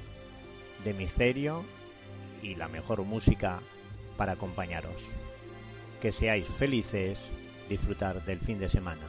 de 0.86 0.94
misterio 0.94 1.66
y 2.42 2.56
la 2.56 2.70
mejor 2.70 3.04
música 3.04 3.60
para 4.16 4.32
acompañaros 4.32 4.96
que 6.02 6.12
seáis 6.12 6.48
felices, 6.58 7.20
disfrutar 7.70 8.26
del 8.26 8.40
fin 8.40 8.58
de 8.58 8.68
semana. 8.68 9.06